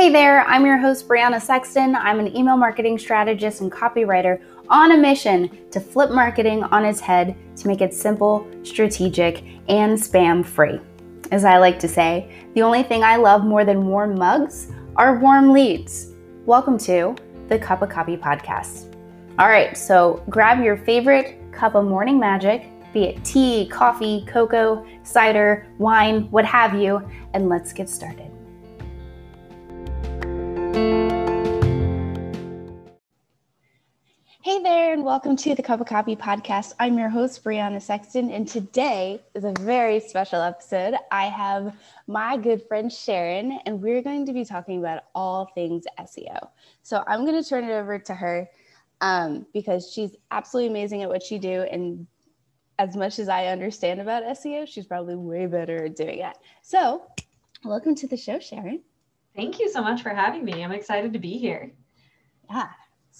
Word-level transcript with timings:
Hey 0.00 0.08
there, 0.08 0.46
I'm 0.46 0.64
your 0.64 0.78
host, 0.78 1.06
Brianna 1.06 1.38
Sexton. 1.38 1.94
I'm 1.94 2.20
an 2.20 2.34
email 2.34 2.56
marketing 2.56 2.98
strategist 2.98 3.60
and 3.60 3.70
copywriter 3.70 4.40
on 4.70 4.92
a 4.92 4.96
mission 4.96 5.50
to 5.72 5.78
flip 5.78 6.10
marketing 6.10 6.64
on 6.64 6.86
its 6.86 7.00
head 7.00 7.36
to 7.56 7.68
make 7.68 7.82
it 7.82 7.92
simple, 7.92 8.48
strategic, 8.62 9.44
and 9.68 9.98
spam 9.98 10.42
free. 10.42 10.80
As 11.32 11.44
I 11.44 11.58
like 11.58 11.78
to 11.80 11.86
say, 11.86 12.32
the 12.54 12.62
only 12.62 12.82
thing 12.82 13.04
I 13.04 13.16
love 13.16 13.44
more 13.44 13.62
than 13.66 13.88
warm 13.88 14.18
mugs 14.18 14.72
are 14.96 15.18
warm 15.18 15.52
leads. 15.52 16.14
Welcome 16.46 16.78
to 16.78 17.14
the 17.48 17.58
Cup 17.58 17.82
of 17.82 17.90
Copy 17.90 18.16
podcast. 18.16 18.96
All 19.38 19.48
right, 19.48 19.76
so 19.76 20.24
grab 20.30 20.64
your 20.64 20.78
favorite 20.78 21.52
cup 21.52 21.74
of 21.74 21.84
morning 21.84 22.18
magic, 22.18 22.70
be 22.94 23.04
it 23.04 23.22
tea, 23.22 23.68
coffee, 23.70 24.24
cocoa, 24.26 24.86
cider, 25.02 25.66
wine, 25.76 26.22
what 26.30 26.46
have 26.46 26.74
you, 26.74 27.06
and 27.34 27.50
let's 27.50 27.74
get 27.74 27.90
started. 27.90 28.29
Hey 34.42 34.62
there, 34.62 34.94
and 34.94 35.04
welcome 35.04 35.36
to 35.36 35.54
the 35.54 35.62
Cup 35.62 35.82
of 35.82 35.86
Copy 35.86 36.16
podcast. 36.16 36.72
I'm 36.80 36.96
your 36.98 37.10
host, 37.10 37.44
Brianna 37.44 37.82
Sexton, 37.82 38.30
and 38.30 38.48
today 38.48 39.20
is 39.34 39.44
a 39.44 39.52
very 39.60 40.00
special 40.00 40.40
episode. 40.40 40.94
I 41.10 41.26
have 41.26 41.76
my 42.06 42.38
good 42.38 42.62
friend 42.66 42.90
Sharon, 42.90 43.60
and 43.66 43.82
we're 43.82 44.00
going 44.00 44.24
to 44.24 44.32
be 44.32 44.46
talking 44.46 44.78
about 44.78 45.02
all 45.14 45.50
things 45.54 45.84
SEO. 45.98 46.48
So 46.82 47.04
I'm 47.06 47.26
going 47.26 47.40
to 47.42 47.46
turn 47.46 47.64
it 47.64 47.70
over 47.70 47.98
to 47.98 48.14
her 48.14 48.48
um, 49.02 49.44
because 49.52 49.92
she's 49.92 50.16
absolutely 50.30 50.70
amazing 50.70 51.02
at 51.02 51.10
what 51.10 51.22
she 51.22 51.38
do, 51.38 51.66
and 51.70 52.06
as 52.78 52.96
much 52.96 53.18
as 53.18 53.28
I 53.28 53.48
understand 53.48 54.00
about 54.00 54.22
SEO, 54.22 54.66
she's 54.66 54.86
probably 54.86 55.16
way 55.16 55.44
better 55.44 55.84
at 55.84 55.96
doing 55.96 56.20
it. 56.20 56.38
So, 56.62 57.02
welcome 57.62 57.94
to 57.96 58.06
the 58.06 58.16
show, 58.16 58.38
Sharon. 58.38 58.80
Thank 59.36 59.60
you 59.60 59.70
so 59.70 59.82
much 59.82 60.00
for 60.00 60.14
having 60.14 60.46
me. 60.46 60.64
I'm 60.64 60.72
excited 60.72 61.12
to 61.12 61.18
be 61.18 61.36
here. 61.36 61.72
Yeah, 62.50 62.70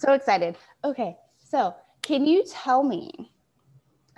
so 0.01 0.13
excited. 0.13 0.57
Okay, 0.83 1.15
so 1.37 1.75
can 2.01 2.25
you 2.25 2.43
tell 2.49 2.81
me 2.83 3.31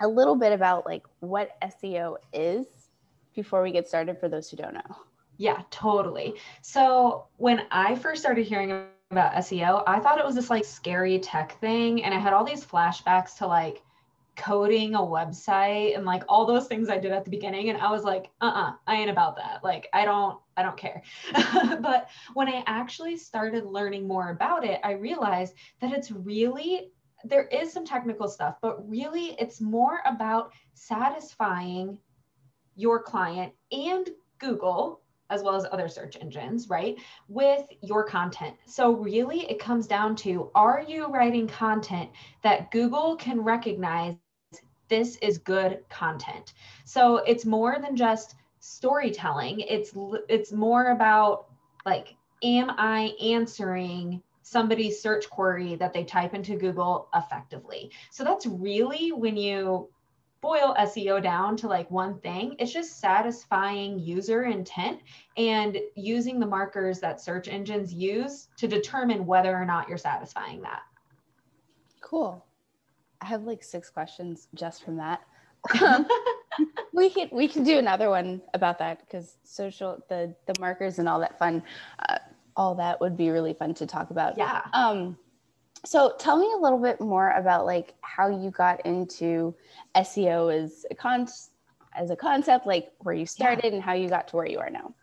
a 0.00 0.08
little 0.08 0.34
bit 0.34 0.52
about 0.52 0.86
like 0.86 1.04
what 1.20 1.50
SEO 1.62 2.16
is 2.32 2.66
before 3.34 3.62
we 3.62 3.70
get 3.70 3.86
started 3.86 4.18
for 4.18 4.28
those 4.28 4.50
who 4.50 4.56
don't 4.56 4.74
know? 4.74 4.96
Yeah, 5.36 5.62
totally. 5.70 6.34
So 6.62 7.26
when 7.36 7.62
I 7.70 7.96
first 7.96 8.22
started 8.22 8.46
hearing 8.46 8.70
about 9.10 9.34
SEO, 9.34 9.82
I 9.86 10.00
thought 10.00 10.18
it 10.18 10.24
was 10.24 10.34
this 10.34 10.50
like 10.50 10.64
scary 10.64 11.18
tech 11.18 11.60
thing. 11.60 12.02
And 12.04 12.14
I 12.14 12.18
had 12.18 12.32
all 12.32 12.44
these 12.44 12.64
flashbacks 12.64 13.36
to 13.38 13.46
like 13.46 13.82
coding 14.36 14.94
a 14.94 15.00
website 15.00 15.96
and 15.96 16.04
like 16.04 16.22
all 16.28 16.46
those 16.46 16.66
things 16.66 16.88
I 16.88 16.98
did 16.98 17.12
at 17.12 17.24
the 17.24 17.30
beginning. 17.30 17.70
And 17.70 17.78
I 17.78 17.90
was 17.90 18.04
like, 18.04 18.30
uh-uh, 18.40 18.72
I 18.86 18.96
ain't 18.96 19.10
about 19.10 19.36
that. 19.36 19.62
Like, 19.62 19.88
I 19.92 20.04
don't, 20.04 20.38
I 20.56 20.62
don't 20.62 20.76
care. 20.76 21.02
but 21.80 22.08
when 22.34 22.48
I 22.48 22.62
actually 22.66 23.16
started 23.16 23.64
learning 23.64 24.06
more 24.06 24.30
about 24.30 24.64
it, 24.64 24.80
I 24.82 24.92
realized 24.92 25.54
that 25.80 25.92
it's 25.92 26.10
really 26.10 26.90
there 27.26 27.44
is 27.46 27.72
some 27.72 27.86
technical 27.86 28.28
stuff, 28.28 28.56
but 28.60 28.88
really 28.88 29.34
it's 29.38 29.60
more 29.60 30.00
about 30.04 30.52
satisfying 30.74 31.98
your 32.76 33.02
client 33.02 33.52
and 33.72 34.10
Google 34.38 35.00
as 35.30 35.42
well 35.42 35.56
as 35.56 35.66
other 35.72 35.88
search 35.88 36.16
engines, 36.20 36.68
right? 36.68 36.96
With 37.28 37.66
your 37.80 38.04
content. 38.04 38.56
So, 38.66 38.92
really, 38.92 39.50
it 39.50 39.58
comes 39.58 39.86
down 39.86 40.16
to 40.16 40.50
are 40.54 40.84
you 40.86 41.06
writing 41.06 41.48
content 41.48 42.10
that 42.42 42.70
Google 42.70 43.16
can 43.16 43.40
recognize 43.40 44.14
this 44.88 45.16
is 45.16 45.38
good 45.38 45.80
content? 45.88 46.54
So, 46.84 47.18
it's 47.18 47.44
more 47.44 47.78
than 47.80 47.96
just 47.96 48.36
storytelling, 48.60 49.60
it's, 49.60 49.92
it's 50.28 50.52
more 50.52 50.92
about 50.92 51.46
like, 51.84 52.16
am 52.42 52.70
I 52.70 53.12
answering 53.22 54.22
somebody's 54.44 55.00
search 55.00 55.28
query 55.30 55.74
that 55.74 55.92
they 55.92 56.04
type 56.04 56.34
into 56.34 56.54
Google 56.54 57.08
effectively. 57.14 57.90
So 58.10 58.24
that's 58.24 58.46
really 58.46 59.10
when 59.10 59.36
you 59.38 59.88
boil 60.42 60.76
SEO 60.78 61.22
down 61.22 61.56
to 61.56 61.66
like 61.66 61.90
one 61.90 62.20
thing, 62.20 62.54
it's 62.58 62.72
just 62.72 63.00
satisfying 63.00 63.98
user 63.98 64.44
intent 64.44 65.00
and 65.38 65.78
using 65.96 66.38
the 66.38 66.46
markers 66.46 67.00
that 67.00 67.22
search 67.22 67.48
engines 67.48 67.94
use 67.94 68.48
to 68.58 68.68
determine 68.68 69.24
whether 69.24 69.56
or 69.56 69.64
not 69.64 69.88
you're 69.88 69.96
satisfying 69.96 70.60
that. 70.60 70.82
Cool. 72.02 72.44
I 73.24 73.26
have 73.26 73.44
like 73.44 73.64
six 73.64 73.88
questions 73.88 74.48
just 74.54 74.84
from 74.84 74.98
that. 74.98 75.22
we 76.92 77.08
can 77.08 77.30
we 77.32 77.48
can 77.48 77.64
do 77.64 77.78
another 77.78 78.10
one 78.10 78.42
about 78.52 78.78
that 78.80 79.00
because 79.00 79.38
social 79.44 80.04
the 80.10 80.34
the 80.44 80.52
markers 80.60 80.98
and 80.98 81.08
all 81.08 81.18
that 81.20 81.38
fun 81.38 81.62
uh, 82.06 82.18
all 82.54 82.74
that 82.74 83.00
would 83.00 83.16
be 83.16 83.30
really 83.30 83.54
fun 83.54 83.72
to 83.72 83.86
talk 83.86 84.10
about. 84.10 84.36
Yeah. 84.36 84.60
Um, 84.74 85.16
so 85.86 86.14
tell 86.18 86.36
me 86.36 86.52
a 86.54 86.60
little 86.60 86.78
bit 86.78 87.00
more 87.00 87.30
about 87.30 87.64
like 87.64 87.94
how 88.02 88.28
you 88.28 88.50
got 88.50 88.84
into 88.84 89.54
SEO 89.96 90.52
as 90.52 90.84
a 90.90 90.94
con 90.94 91.26
as 91.94 92.10
a 92.10 92.16
concept, 92.16 92.66
like 92.66 92.92
where 92.98 93.14
you 93.14 93.24
started 93.24 93.64
yeah. 93.64 93.72
and 93.72 93.82
how 93.82 93.94
you 93.94 94.10
got 94.10 94.28
to 94.28 94.36
where 94.36 94.46
you 94.46 94.58
are 94.58 94.70
now. 94.70 94.94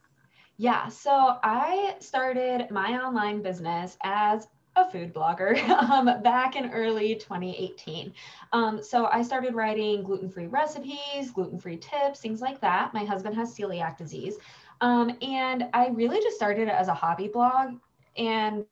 Yeah, 0.57 0.89
so 0.89 1.39
I 1.43 1.95
started 1.97 2.69
my 2.69 2.99
online 2.99 3.41
business 3.41 3.97
as 4.03 4.47
a 4.75 4.89
food 4.89 5.13
blogger 5.13 5.57
um, 5.69 6.21
back 6.23 6.55
in 6.55 6.71
early 6.71 7.15
2018. 7.15 8.13
Um, 8.53 8.81
so 8.81 9.07
I 9.07 9.21
started 9.21 9.53
writing 9.53 10.03
gluten 10.03 10.29
free 10.29 10.47
recipes, 10.47 11.31
gluten 11.33 11.59
free 11.59 11.77
tips, 11.77 12.19
things 12.19 12.41
like 12.41 12.61
that. 12.61 12.93
My 12.93 13.03
husband 13.03 13.35
has 13.35 13.55
celiac 13.55 13.97
disease. 13.97 14.37
Um, 14.79 15.15
and 15.21 15.65
I 15.73 15.89
really 15.89 16.19
just 16.21 16.35
started 16.35 16.67
it 16.67 16.73
as 16.73 16.87
a 16.87 16.93
hobby 16.93 17.27
blog. 17.27 17.75
And 18.17 18.65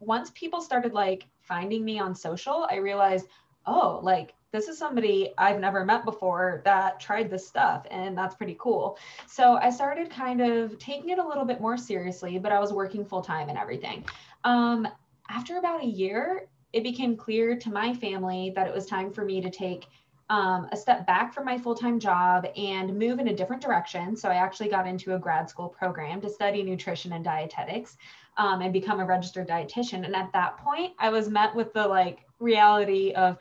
once 0.00 0.30
people 0.34 0.60
started 0.60 0.92
like 0.92 1.26
finding 1.40 1.84
me 1.84 1.98
on 1.98 2.14
social, 2.14 2.66
I 2.70 2.76
realized, 2.76 3.26
oh, 3.66 4.00
like 4.02 4.34
this 4.52 4.68
is 4.68 4.78
somebody 4.78 5.34
I've 5.36 5.60
never 5.60 5.84
met 5.84 6.04
before 6.04 6.62
that 6.64 7.00
tried 7.00 7.28
this 7.28 7.46
stuff, 7.46 7.84
and 7.90 8.16
that's 8.16 8.34
pretty 8.34 8.56
cool. 8.58 8.96
So 9.26 9.56
I 9.56 9.68
started 9.68 10.08
kind 10.08 10.40
of 10.40 10.78
taking 10.78 11.10
it 11.10 11.18
a 11.18 11.26
little 11.26 11.44
bit 11.44 11.60
more 11.60 11.76
seriously, 11.76 12.38
but 12.38 12.50
I 12.50 12.58
was 12.58 12.72
working 12.72 13.04
full 13.04 13.20
time 13.20 13.50
and 13.50 13.58
everything. 13.58 14.06
Um, 14.44 14.86
after 15.28 15.58
about 15.58 15.82
a 15.82 15.86
year, 15.86 16.48
it 16.72 16.82
became 16.82 17.16
clear 17.16 17.56
to 17.56 17.70
my 17.70 17.94
family 17.94 18.52
that 18.54 18.66
it 18.66 18.74
was 18.74 18.86
time 18.86 19.12
for 19.12 19.24
me 19.24 19.40
to 19.40 19.50
take 19.50 19.86
um, 20.30 20.68
a 20.72 20.76
step 20.76 21.06
back 21.06 21.32
from 21.32 21.44
my 21.46 21.56
full 21.56 21.74
time 21.74 21.98
job 21.98 22.46
and 22.56 22.98
move 22.98 23.18
in 23.18 23.28
a 23.28 23.34
different 23.34 23.62
direction. 23.62 24.14
So 24.14 24.28
I 24.28 24.34
actually 24.34 24.68
got 24.68 24.86
into 24.86 25.14
a 25.14 25.18
grad 25.18 25.48
school 25.48 25.68
program 25.68 26.20
to 26.20 26.28
study 26.28 26.62
nutrition 26.62 27.12
and 27.12 27.24
dietetics 27.24 27.96
um, 28.36 28.60
and 28.60 28.72
become 28.72 29.00
a 29.00 29.06
registered 29.06 29.48
dietitian. 29.48 30.04
And 30.04 30.14
at 30.14 30.32
that 30.32 30.58
point, 30.58 30.92
I 30.98 31.08
was 31.10 31.28
met 31.28 31.54
with 31.54 31.72
the 31.72 31.86
like 31.86 32.20
reality 32.38 33.12
of, 33.12 33.38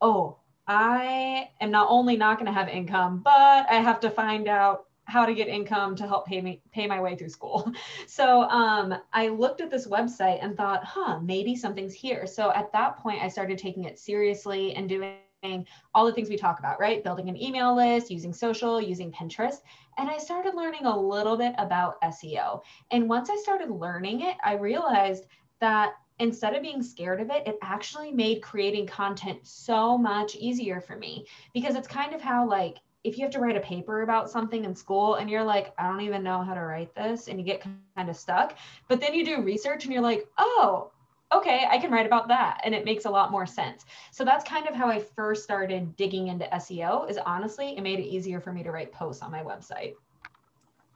oh, 0.00 0.36
I 0.68 1.50
am 1.60 1.70
not 1.70 1.88
only 1.90 2.16
not 2.16 2.38
going 2.38 2.46
to 2.46 2.52
have 2.52 2.68
income, 2.68 3.20
but 3.24 3.66
I 3.68 3.80
have 3.80 4.00
to 4.00 4.10
find 4.10 4.48
out 4.48 4.87
how 5.08 5.24
to 5.24 5.34
get 5.34 5.48
income 5.48 5.96
to 5.96 6.06
help 6.06 6.26
pay 6.26 6.40
me 6.40 6.60
pay 6.70 6.86
my 6.86 7.00
way 7.00 7.16
through 7.16 7.30
school. 7.30 7.72
So 8.06 8.42
um, 8.42 8.94
I 9.12 9.28
looked 9.28 9.60
at 9.60 9.70
this 9.70 9.86
website 9.86 10.42
and 10.42 10.56
thought, 10.56 10.84
huh, 10.84 11.20
maybe 11.20 11.54
something's 11.54 11.94
here. 11.94 12.26
So 12.26 12.52
at 12.52 12.72
that 12.72 12.96
point, 12.96 13.22
I 13.22 13.28
started 13.28 13.58
taking 13.58 13.84
it 13.84 13.98
seriously 13.98 14.74
and 14.74 14.88
doing 14.88 15.66
all 15.94 16.04
the 16.04 16.12
things 16.12 16.28
we 16.28 16.36
talk 16.36 16.58
about, 16.58 16.80
right? 16.80 17.04
Building 17.04 17.28
an 17.28 17.40
email 17.40 17.76
list, 17.76 18.10
using 18.10 18.32
social, 18.32 18.80
using 18.80 19.12
Pinterest. 19.12 19.58
And 19.98 20.08
I 20.10 20.18
started 20.18 20.54
learning 20.54 20.86
a 20.86 21.00
little 21.00 21.36
bit 21.36 21.54
about 21.58 22.00
SEO. 22.02 22.60
And 22.90 23.08
once 23.08 23.30
I 23.30 23.36
started 23.36 23.70
learning 23.70 24.22
it, 24.22 24.36
I 24.44 24.54
realized 24.54 25.26
that 25.60 25.92
instead 26.18 26.54
of 26.54 26.62
being 26.62 26.82
scared 26.82 27.20
of 27.20 27.30
it, 27.30 27.46
it 27.46 27.58
actually 27.62 28.10
made 28.10 28.42
creating 28.42 28.86
content 28.86 29.38
so 29.44 29.96
much 29.96 30.34
easier 30.34 30.80
for 30.80 30.96
me 30.96 31.26
because 31.54 31.76
it's 31.76 31.88
kind 31.88 32.14
of 32.14 32.20
how, 32.20 32.48
like, 32.48 32.78
if 33.08 33.16
you 33.16 33.24
have 33.24 33.32
to 33.32 33.40
write 33.40 33.56
a 33.56 33.60
paper 33.60 34.02
about 34.02 34.30
something 34.30 34.64
in 34.64 34.76
school 34.76 35.14
and 35.14 35.30
you're 35.30 35.42
like, 35.42 35.72
I 35.78 35.88
don't 35.88 36.02
even 36.02 36.22
know 36.22 36.42
how 36.42 36.54
to 36.54 36.60
write 36.60 36.94
this, 36.94 37.28
and 37.28 37.38
you 37.38 37.44
get 37.44 37.64
kind 37.96 38.10
of 38.10 38.16
stuck, 38.16 38.56
but 38.86 39.00
then 39.00 39.14
you 39.14 39.24
do 39.24 39.42
research 39.42 39.84
and 39.84 39.92
you're 39.92 40.02
like, 40.02 40.28
oh, 40.36 40.90
okay, 41.32 41.66
I 41.70 41.78
can 41.78 41.90
write 41.90 42.06
about 42.06 42.28
that. 42.28 42.60
And 42.64 42.74
it 42.74 42.84
makes 42.84 43.06
a 43.06 43.10
lot 43.10 43.30
more 43.30 43.46
sense. 43.46 43.84
So 44.12 44.24
that's 44.24 44.44
kind 44.44 44.68
of 44.68 44.74
how 44.74 44.88
I 44.88 45.00
first 45.00 45.42
started 45.42 45.96
digging 45.96 46.28
into 46.28 46.46
SEO 46.46 47.10
is 47.10 47.18
honestly, 47.18 47.76
it 47.76 47.82
made 47.82 47.98
it 47.98 48.06
easier 48.06 48.40
for 48.40 48.52
me 48.52 48.62
to 48.62 48.70
write 48.70 48.92
posts 48.92 49.22
on 49.22 49.30
my 49.30 49.42
website. 49.42 49.94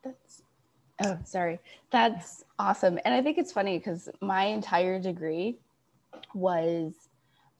That's, 0.02 0.42
oh, 1.04 1.18
sorry. 1.24 1.60
That's 1.90 2.44
awesome. 2.58 2.98
And 3.04 3.14
I 3.14 3.22
think 3.22 3.38
it's 3.38 3.52
funny 3.52 3.78
because 3.78 4.08
my 4.20 4.44
entire 4.44 4.98
degree 4.98 5.58
was 6.34 6.94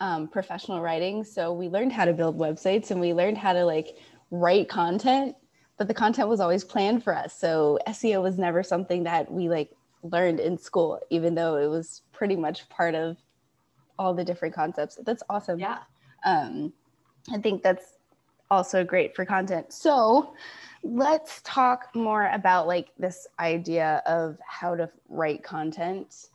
um, 0.03 0.27
professional 0.27 0.81
writing. 0.81 1.23
So 1.23 1.53
we 1.53 1.69
learned 1.69 1.93
how 1.93 2.05
to 2.05 2.13
build 2.13 2.37
websites 2.37 2.91
and 2.91 3.01
we 3.01 3.15
learned 3.15 3.39
how 3.39 3.53
to 3.53 3.65
like 3.65 3.97
write 4.33 4.69
content, 4.69 5.37
but 5.79 5.87
the 5.87 5.95
content 5.95 6.29
was 6.29 6.41
always 6.41 6.65
planned 6.65 7.05
for 7.05 7.15
us. 7.15 7.39
So 7.39 7.79
SEO 7.87 8.23
was 8.23 8.39
never 8.39 8.63
something 8.63 9.05
that 9.05 9.31
we 9.31 9.49
like 9.49 9.71
learned 10.03 10.41
in 10.41 10.59
school, 10.59 10.99
even 11.11 11.35
though 11.35 11.57
it 11.57 11.69
was 11.69 12.03
pretty 12.13 12.35
much 12.35 12.69
part 12.69 12.97
of 12.97 13.19
all 13.99 14.15
the 14.15 14.25
different 14.25 14.55
concepts. 14.55 14.99
That's 15.05 15.23
awesome. 15.29 15.61
Yeah. 15.61 15.79
Um, 16.25 16.73
I 17.33 17.39
think 17.39 17.63
that's 17.63 17.99
also 18.51 18.85
great 18.85 19.15
for 19.15 19.25
content. 19.25 19.73
So 19.73 20.35
let's 20.83 21.41
talk 21.45 21.95
more 21.95 22.29
about 22.33 22.67
like 22.67 22.89
this 22.99 23.27
idea 23.39 24.03
of 24.07 24.39
how 24.47 24.75
to 24.75 24.91
write 25.09 25.45
content 25.45 26.29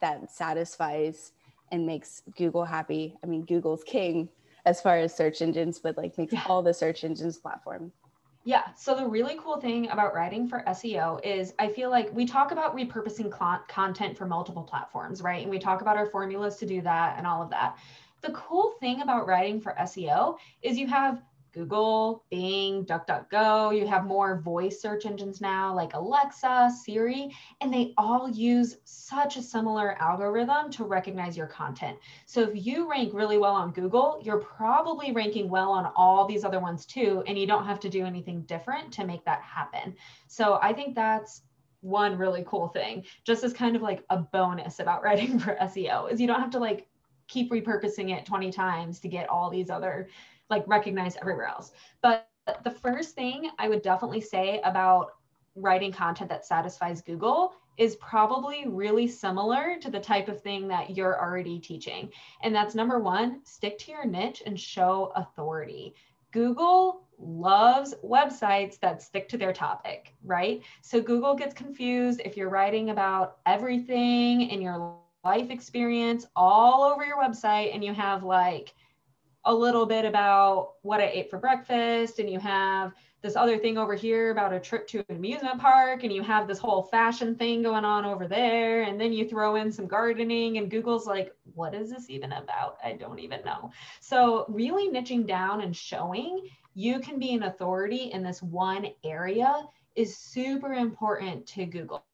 that 0.00 0.30
satisfies 0.30 1.32
and 1.72 1.86
makes 1.86 2.22
Google 2.36 2.64
happy. 2.64 3.16
I 3.22 3.26
mean, 3.26 3.44
Google's 3.44 3.84
king 3.84 4.28
as 4.68 4.82
far 4.82 4.98
as 4.98 5.16
search 5.16 5.40
engines, 5.40 5.78
but 5.78 5.96
like 5.96 6.18
makes 6.18 6.34
yeah. 6.34 6.42
all 6.46 6.62
the 6.62 6.74
search 6.74 7.02
engines 7.02 7.38
platform. 7.38 7.90
Yeah. 8.44 8.64
So 8.76 8.94
the 8.94 9.06
really 9.06 9.36
cool 9.40 9.58
thing 9.58 9.88
about 9.90 10.14
writing 10.14 10.46
for 10.46 10.62
SEO 10.68 11.24
is 11.24 11.54
I 11.58 11.68
feel 11.68 11.90
like 11.90 12.14
we 12.14 12.26
talk 12.26 12.52
about 12.52 12.76
repurposing 12.76 13.36
cl- 13.36 13.64
content 13.66 14.16
for 14.16 14.26
multiple 14.26 14.62
platforms, 14.62 15.22
right? 15.22 15.40
And 15.40 15.50
we 15.50 15.58
talk 15.58 15.80
about 15.80 15.96
our 15.96 16.06
formulas 16.06 16.56
to 16.56 16.66
do 16.66 16.82
that 16.82 17.16
and 17.16 17.26
all 17.26 17.42
of 17.42 17.48
that. 17.50 17.78
The 18.20 18.32
cool 18.32 18.74
thing 18.78 19.00
about 19.00 19.26
writing 19.26 19.60
for 19.60 19.74
SEO 19.80 20.36
is 20.62 20.76
you 20.76 20.86
have 20.86 21.22
Google, 21.52 22.24
Bing, 22.30 22.84
DuckDuckGo. 22.84 23.76
You 23.76 23.86
have 23.86 24.06
more 24.06 24.40
voice 24.40 24.80
search 24.80 25.06
engines 25.06 25.40
now 25.40 25.74
like 25.74 25.94
Alexa, 25.94 26.70
Siri, 26.84 27.34
and 27.60 27.72
they 27.72 27.94
all 27.96 28.28
use 28.28 28.76
such 28.84 29.36
a 29.36 29.42
similar 29.42 30.00
algorithm 30.00 30.70
to 30.72 30.84
recognize 30.84 31.36
your 31.36 31.46
content. 31.46 31.98
So 32.26 32.42
if 32.42 32.66
you 32.66 32.90
rank 32.90 33.12
really 33.14 33.38
well 33.38 33.54
on 33.54 33.72
Google, 33.72 34.20
you're 34.22 34.38
probably 34.38 35.12
ranking 35.12 35.48
well 35.48 35.70
on 35.70 35.90
all 35.96 36.26
these 36.26 36.44
other 36.44 36.60
ones 36.60 36.86
too, 36.86 37.22
and 37.26 37.38
you 37.38 37.46
don't 37.46 37.66
have 37.66 37.80
to 37.80 37.88
do 37.88 38.04
anything 38.04 38.42
different 38.42 38.92
to 38.94 39.04
make 39.04 39.24
that 39.24 39.42
happen. 39.42 39.94
So 40.26 40.58
I 40.62 40.72
think 40.72 40.94
that's 40.94 41.42
one 41.80 42.18
really 42.18 42.44
cool 42.46 42.68
thing, 42.68 43.04
just 43.24 43.44
as 43.44 43.52
kind 43.52 43.76
of 43.76 43.82
like 43.82 44.04
a 44.10 44.18
bonus 44.18 44.80
about 44.80 45.02
writing 45.04 45.38
for 45.38 45.56
SEO, 45.62 46.10
is 46.10 46.20
you 46.20 46.26
don't 46.26 46.40
have 46.40 46.50
to 46.50 46.58
like 46.58 46.88
keep 47.28 47.50
repurposing 47.50 48.16
it 48.16 48.24
20 48.24 48.50
times 48.50 49.00
to 49.00 49.08
get 49.08 49.28
all 49.28 49.50
these 49.50 49.70
other 49.70 50.08
like 50.50 50.66
recognized 50.66 51.18
everywhere 51.20 51.46
else. 51.46 51.72
But 52.02 52.28
the 52.64 52.70
first 52.70 53.14
thing 53.14 53.50
I 53.58 53.68
would 53.68 53.82
definitely 53.82 54.20
say 54.20 54.60
about 54.64 55.12
writing 55.54 55.92
content 55.92 56.30
that 56.30 56.46
satisfies 56.46 57.02
Google 57.02 57.54
is 57.76 57.96
probably 57.96 58.64
really 58.66 59.06
similar 59.06 59.76
to 59.80 59.90
the 59.90 60.00
type 60.00 60.28
of 60.28 60.40
thing 60.40 60.66
that 60.68 60.96
you're 60.96 61.20
already 61.20 61.58
teaching. 61.58 62.10
And 62.42 62.54
that's 62.54 62.74
number 62.74 62.98
one, 62.98 63.40
stick 63.44 63.78
to 63.80 63.92
your 63.92 64.04
niche 64.04 64.42
and 64.46 64.58
show 64.58 65.12
authority. 65.14 65.94
Google 66.32 67.02
loves 67.18 67.94
websites 68.04 68.78
that 68.80 69.02
stick 69.02 69.28
to 69.28 69.38
their 69.38 69.52
topic, 69.52 70.14
right? 70.24 70.62
So 70.82 71.00
Google 71.00 71.34
gets 71.34 71.54
confused 71.54 72.20
if 72.24 72.36
you're 72.36 72.50
writing 72.50 72.90
about 72.90 73.38
everything 73.46 74.50
in 74.50 74.60
your 74.60 74.96
life 75.24 75.50
experience 75.50 76.26
all 76.36 76.82
over 76.82 77.04
your 77.04 77.18
website 77.18 77.74
and 77.74 77.82
you 77.82 77.92
have 77.92 78.22
like 78.22 78.74
a 79.48 79.54
little 79.54 79.86
bit 79.86 80.04
about 80.04 80.74
what 80.82 81.00
I 81.00 81.06
ate 81.06 81.30
for 81.30 81.38
breakfast, 81.38 82.18
and 82.18 82.28
you 82.28 82.38
have 82.38 82.92
this 83.22 83.34
other 83.34 83.56
thing 83.56 83.78
over 83.78 83.94
here 83.94 84.30
about 84.30 84.52
a 84.52 84.60
trip 84.60 84.86
to 84.88 84.98
an 85.08 85.16
amusement 85.16 85.58
park, 85.58 86.04
and 86.04 86.12
you 86.12 86.22
have 86.22 86.46
this 86.46 86.58
whole 86.58 86.82
fashion 86.82 87.34
thing 87.34 87.62
going 87.62 87.84
on 87.84 88.04
over 88.04 88.28
there, 88.28 88.82
and 88.82 89.00
then 89.00 89.10
you 89.10 89.26
throw 89.26 89.56
in 89.56 89.72
some 89.72 89.86
gardening, 89.86 90.58
and 90.58 90.70
Google's 90.70 91.06
like, 91.06 91.34
what 91.54 91.74
is 91.74 91.88
this 91.88 92.10
even 92.10 92.32
about? 92.32 92.76
I 92.84 92.92
don't 92.92 93.18
even 93.18 93.42
know. 93.42 93.72
So, 94.00 94.44
really 94.50 94.90
niching 94.90 95.26
down 95.26 95.62
and 95.62 95.74
showing 95.74 96.46
you 96.74 97.00
can 97.00 97.18
be 97.18 97.32
an 97.32 97.44
authority 97.44 98.12
in 98.12 98.22
this 98.22 98.42
one 98.42 98.88
area 99.02 99.62
is 99.96 100.14
super 100.14 100.74
important 100.74 101.46
to 101.46 101.64
Google. 101.64 102.04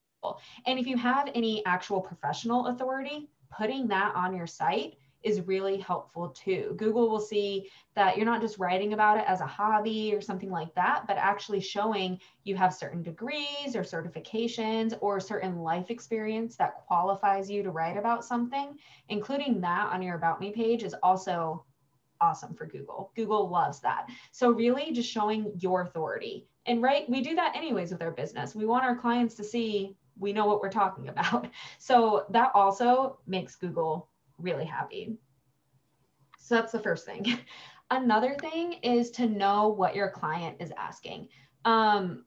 And 0.66 0.78
if 0.78 0.86
you 0.86 0.96
have 0.98 1.28
any 1.34 1.66
actual 1.66 2.00
professional 2.00 2.68
authority, 2.68 3.28
putting 3.50 3.88
that 3.88 4.14
on 4.14 4.36
your 4.36 4.46
site 4.46 4.94
is 5.24 5.40
really 5.42 5.78
helpful 5.78 6.28
too. 6.28 6.74
Google 6.76 7.08
will 7.08 7.20
see 7.20 7.70
that 7.94 8.16
you're 8.16 8.26
not 8.26 8.40
just 8.40 8.58
writing 8.58 8.92
about 8.92 9.18
it 9.18 9.24
as 9.26 9.40
a 9.40 9.46
hobby 9.46 10.14
or 10.14 10.20
something 10.20 10.50
like 10.50 10.74
that, 10.74 11.06
but 11.06 11.16
actually 11.16 11.60
showing 11.60 12.18
you 12.44 12.56
have 12.56 12.74
certain 12.74 13.02
degrees 13.02 13.74
or 13.74 13.82
certifications 13.82 14.96
or 15.00 15.18
certain 15.18 15.58
life 15.58 15.90
experience 15.90 16.56
that 16.56 16.86
qualifies 16.86 17.50
you 17.50 17.62
to 17.62 17.70
write 17.70 17.96
about 17.96 18.24
something. 18.24 18.76
Including 19.08 19.60
that 19.62 19.92
on 19.92 20.02
your 20.02 20.16
About 20.16 20.40
Me 20.40 20.52
page 20.52 20.82
is 20.82 20.94
also 21.02 21.64
awesome 22.20 22.54
for 22.54 22.66
Google. 22.66 23.10
Google 23.16 23.48
loves 23.48 23.80
that. 23.80 24.08
So, 24.30 24.50
really, 24.50 24.92
just 24.92 25.10
showing 25.10 25.52
your 25.58 25.82
authority. 25.82 26.46
And 26.66 26.82
right, 26.82 27.08
we 27.08 27.20
do 27.20 27.34
that 27.34 27.54
anyways 27.56 27.92
with 27.92 28.02
our 28.02 28.10
business. 28.12 28.54
We 28.54 28.66
want 28.66 28.84
our 28.84 28.96
clients 28.96 29.34
to 29.36 29.44
see 29.44 29.96
we 30.18 30.32
know 30.32 30.46
what 30.46 30.60
we're 30.60 30.70
talking 30.70 31.08
about. 31.08 31.48
So, 31.78 32.26
that 32.30 32.52
also 32.54 33.18
makes 33.26 33.56
Google 33.56 34.08
really 34.38 34.64
happy. 34.64 35.16
So 36.38 36.56
that's 36.56 36.72
the 36.72 36.80
first 36.80 37.06
thing. 37.06 37.38
Another 37.90 38.34
thing 38.40 38.74
is 38.82 39.10
to 39.12 39.26
know 39.26 39.68
what 39.68 39.94
your 39.94 40.10
client 40.10 40.56
is 40.60 40.72
asking. 40.76 41.28
Um, 41.64 42.24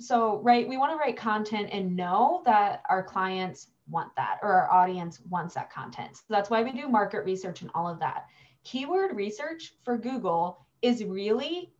so, 0.00 0.38
right, 0.38 0.68
we 0.68 0.76
want 0.76 0.92
to 0.92 0.96
write 0.96 1.16
content 1.16 1.68
and 1.72 1.94
know 1.94 2.42
that 2.44 2.82
our 2.88 3.02
clients 3.02 3.68
want 3.88 4.14
that 4.16 4.38
or 4.42 4.52
our 4.52 4.72
audience 4.72 5.20
wants 5.28 5.54
that 5.54 5.70
content. 5.70 6.16
So 6.16 6.24
that's 6.28 6.50
why 6.50 6.62
we 6.62 6.72
do 6.72 6.88
market 6.88 7.24
research 7.24 7.62
and 7.62 7.70
all 7.74 7.88
of 7.88 8.00
that. 8.00 8.26
Keyword 8.64 9.14
research 9.16 9.74
for 9.84 9.96
Google 9.96 10.66
is 10.82 11.04
really 11.04 11.72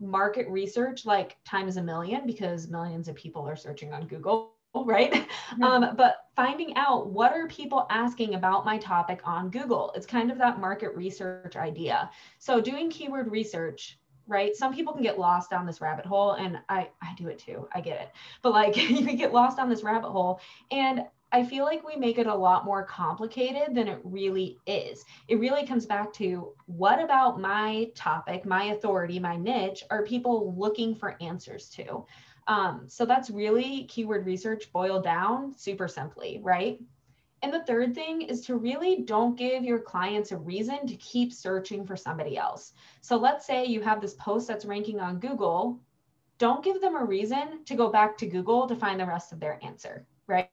market 0.00 0.46
research 0.48 1.06
like 1.06 1.36
times 1.44 1.76
a 1.76 1.82
million 1.82 2.26
because 2.26 2.68
millions 2.68 3.08
of 3.08 3.14
people 3.14 3.46
are 3.48 3.56
searching 3.56 3.92
on 3.92 4.06
Google 4.06 4.55
right? 4.86 5.12
Mm-hmm. 5.12 5.62
Um, 5.62 5.96
but 5.96 6.16
finding 6.34 6.76
out 6.76 7.10
what 7.10 7.32
are 7.32 7.46
people 7.48 7.86
asking 7.90 8.34
about 8.34 8.64
my 8.64 8.78
topic 8.78 9.20
on 9.24 9.50
Google. 9.50 9.92
It's 9.94 10.06
kind 10.06 10.30
of 10.30 10.38
that 10.38 10.60
market 10.60 10.94
research 10.94 11.56
idea. 11.56 12.10
So 12.38 12.60
doing 12.60 12.90
keyword 12.90 13.30
research, 13.30 13.98
right? 14.26 14.54
Some 14.54 14.74
people 14.74 14.92
can 14.92 15.02
get 15.02 15.18
lost 15.18 15.50
down 15.50 15.66
this 15.66 15.80
rabbit 15.80 16.04
hole, 16.04 16.32
and 16.32 16.58
I 16.68 16.88
I 17.00 17.14
do 17.16 17.28
it 17.28 17.38
too. 17.38 17.68
I 17.72 17.80
get 17.80 18.00
it, 18.00 18.10
but 18.42 18.52
like 18.52 18.76
you 18.90 19.04
can 19.04 19.16
get 19.16 19.32
lost 19.32 19.56
down 19.56 19.68
this 19.68 19.82
rabbit 19.82 20.10
hole, 20.10 20.40
and 20.70 21.04
I 21.36 21.44
feel 21.44 21.66
like 21.66 21.86
we 21.86 21.96
make 21.96 22.16
it 22.16 22.26
a 22.26 22.34
lot 22.34 22.64
more 22.64 22.82
complicated 22.82 23.74
than 23.74 23.88
it 23.88 24.00
really 24.04 24.56
is. 24.66 25.04
It 25.28 25.38
really 25.38 25.66
comes 25.66 25.84
back 25.84 26.10
to 26.14 26.54
what 26.64 26.98
about 26.98 27.38
my 27.38 27.90
topic, 27.94 28.46
my 28.46 28.64
authority, 28.64 29.18
my 29.18 29.36
niche 29.36 29.84
are 29.90 30.02
people 30.02 30.54
looking 30.56 30.94
for 30.94 31.14
answers 31.20 31.68
to? 31.72 32.06
Um, 32.46 32.84
so 32.88 33.04
that's 33.04 33.28
really 33.28 33.84
keyword 33.84 34.24
research 34.24 34.72
boiled 34.72 35.04
down 35.04 35.54
super 35.54 35.88
simply, 35.88 36.40
right? 36.42 36.80
And 37.42 37.52
the 37.52 37.64
third 37.64 37.94
thing 37.94 38.22
is 38.22 38.40
to 38.46 38.56
really 38.56 39.02
don't 39.02 39.36
give 39.36 39.62
your 39.62 39.80
clients 39.80 40.32
a 40.32 40.38
reason 40.38 40.86
to 40.86 40.96
keep 40.96 41.34
searching 41.34 41.84
for 41.84 41.96
somebody 41.96 42.38
else. 42.38 42.72
So 43.02 43.18
let's 43.18 43.44
say 43.44 43.66
you 43.66 43.82
have 43.82 44.00
this 44.00 44.14
post 44.14 44.48
that's 44.48 44.64
ranking 44.64 45.00
on 45.00 45.20
Google. 45.20 45.80
Don't 46.38 46.64
give 46.64 46.80
them 46.80 46.96
a 46.96 47.04
reason 47.04 47.62
to 47.66 47.74
go 47.74 47.90
back 47.90 48.16
to 48.16 48.26
Google 48.26 48.66
to 48.68 48.74
find 48.74 48.98
the 48.98 49.04
rest 49.04 49.34
of 49.34 49.40
their 49.40 49.62
answer, 49.62 50.06
right? 50.26 50.48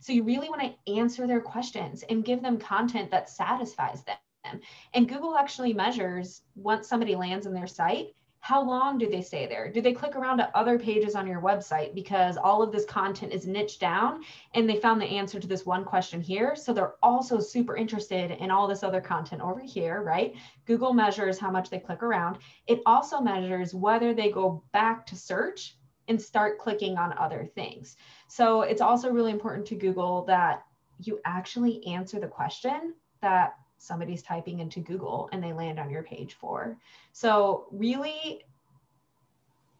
So 0.00 0.12
you 0.12 0.22
really 0.22 0.48
want 0.48 0.62
to 0.62 0.92
answer 0.92 1.26
their 1.26 1.40
questions 1.40 2.04
and 2.08 2.24
give 2.24 2.42
them 2.42 2.58
content 2.58 3.10
that 3.10 3.28
satisfies 3.28 4.02
them. 4.04 4.60
And 4.94 5.08
Google 5.08 5.36
actually 5.36 5.72
measures 5.74 6.42
once 6.54 6.88
somebody 6.88 7.14
lands 7.14 7.46
on 7.46 7.52
their 7.52 7.66
site, 7.66 8.14
how 8.40 8.60
long 8.60 8.98
do 8.98 9.08
they 9.08 9.22
stay 9.22 9.46
there? 9.46 9.70
Do 9.70 9.80
they 9.80 9.92
click 9.92 10.16
around 10.16 10.38
to 10.38 10.56
other 10.56 10.76
pages 10.76 11.14
on 11.14 11.28
your 11.28 11.40
website 11.40 11.94
because 11.94 12.36
all 12.36 12.60
of 12.60 12.72
this 12.72 12.84
content 12.84 13.32
is 13.32 13.46
niched 13.46 13.78
down 13.78 14.24
and 14.54 14.68
they 14.68 14.80
found 14.80 15.00
the 15.00 15.06
answer 15.06 15.38
to 15.38 15.46
this 15.46 15.64
one 15.64 15.84
question 15.84 16.20
here? 16.20 16.56
So 16.56 16.72
they're 16.72 16.94
also 17.04 17.38
super 17.38 17.76
interested 17.76 18.32
in 18.32 18.50
all 18.50 18.66
this 18.66 18.82
other 18.82 19.00
content 19.00 19.42
over 19.42 19.60
here, 19.60 20.02
right? 20.02 20.34
Google 20.66 20.92
measures 20.92 21.38
how 21.38 21.52
much 21.52 21.70
they 21.70 21.78
click 21.78 22.02
around. 22.02 22.38
It 22.66 22.80
also 22.84 23.20
measures 23.20 23.74
whether 23.74 24.12
they 24.12 24.32
go 24.32 24.64
back 24.72 25.06
to 25.06 25.14
search 25.14 25.76
and 26.12 26.20
start 26.20 26.58
clicking 26.58 26.98
on 26.98 27.16
other 27.16 27.48
things. 27.54 27.96
So 28.28 28.60
it's 28.60 28.82
also 28.82 29.10
really 29.10 29.30
important 29.30 29.66
to 29.68 29.74
Google 29.74 30.26
that 30.26 30.62
you 30.98 31.18
actually 31.24 31.84
answer 31.86 32.20
the 32.20 32.26
question 32.28 32.92
that 33.22 33.54
somebody's 33.78 34.22
typing 34.22 34.60
into 34.60 34.80
Google 34.80 35.30
and 35.32 35.42
they 35.42 35.54
land 35.54 35.80
on 35.80 35.88
your 35.88 36.02
page 36.02 36.34
for. 36.34 36.76
So, 37.12 37.66
really, 37.72 38.44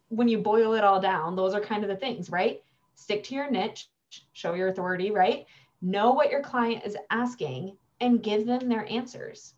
when 0.09 0.27
you 0.27 0.39
boil 0.39 0.73
it 0.73 0.83
all 0.83 0.99
down, 0.99 1.35
those 1.35 1.53
are 1.53 1.61
kind 1.61 1.83
of 1.83 1.89
the 1.89 1.95
things, 1.95 2.31
right? 2.31 2.63
Stick 2.95 3.23
to 3.25 3.35
your 3.35 3.51
niche, 3.51 3.89
show 4.33 4.55
your 4.55 4.69
authority, 4.69 5.11
right? 5.11 5.45
Know 5.83 6.13
what 6.13 6.31
your 6.31 6.41
client 6.41 6.83
is 6.83 6.97
asking 7.11 7.77
and 8.01 8.23
give 8.23 8.47
them 8.47 8.69
their 8.69 8.91
answers. 8.91 9.53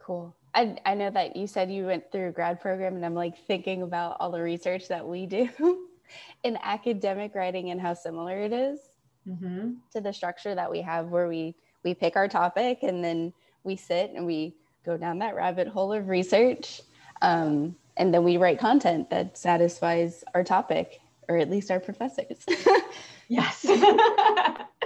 Cool. 0.00 0.34
I, 0.54 0.76
I 0.84 0.94
know 0.94 1.10
that 1.10 1.36
you 1.36 1.46
said 1.46 1.70
you 1.70 1.86
went 1.86 2.10
through 2.10 2.28
a 2.28 2.32
grad 2.32 2.60
program, 2.60 2.96
and 2.96 3.04
I'm 3.04 3.14
like 3.14 3.38
thinking 3.46 3.82
about 3.82 4.16
all 4.18 4.30
the 4.30 4.42
research 4.42 4.88
that 4.88 5.06
we 5.06 5.26
do 5.26 5.48
in 6.44 6.58
academic 6.62 7.34
writing 7.34 7.70
and 7.70 7.80
how 7.80 7.94
similar 7.94 8.38
it 8.38 8.52
is 8.52 8.80
mm-hmm. 9.28 9.72
to 9.92 10.00
the 10.00 10.12
structure 10.12 10.54
that 10.54 10.70
we 10.70 10.80
have 10.82 11.08
where 11.08 11.28
we 11.28 11.54
we 11.84 11.94
pick 11.94 12.16
our 12.16 12.28
topic 12.28 12.80
and 12.82 13.04
then 13.04 13.32
we 13.62 13.76
sit 13.76 14.12
and 14.14 14.26
we 14.26 14.54
go 14.84 14.96
down 14.96 15.18
that 15.18 15.34
rabbit 15.34 15.68
hole 15.68 15.92
of 15.92 16.08
research. 16.08 16.80
Um, 17.22 17.76
and 17.96 18.12
then 18.14 18.24
we 18.24 18.36
write 18.36 18.58
content 18.58 19.10
that 19.10 19.36
satisfies 19.36 20.24
our 20.34 20.44
topic, 20.44 21.00
or 21.28 21.36
at 21.36 21.50
least 21.50 21.70
our 21.70 21.80
professors. 21.80 22.44
yes. 23.28 23.66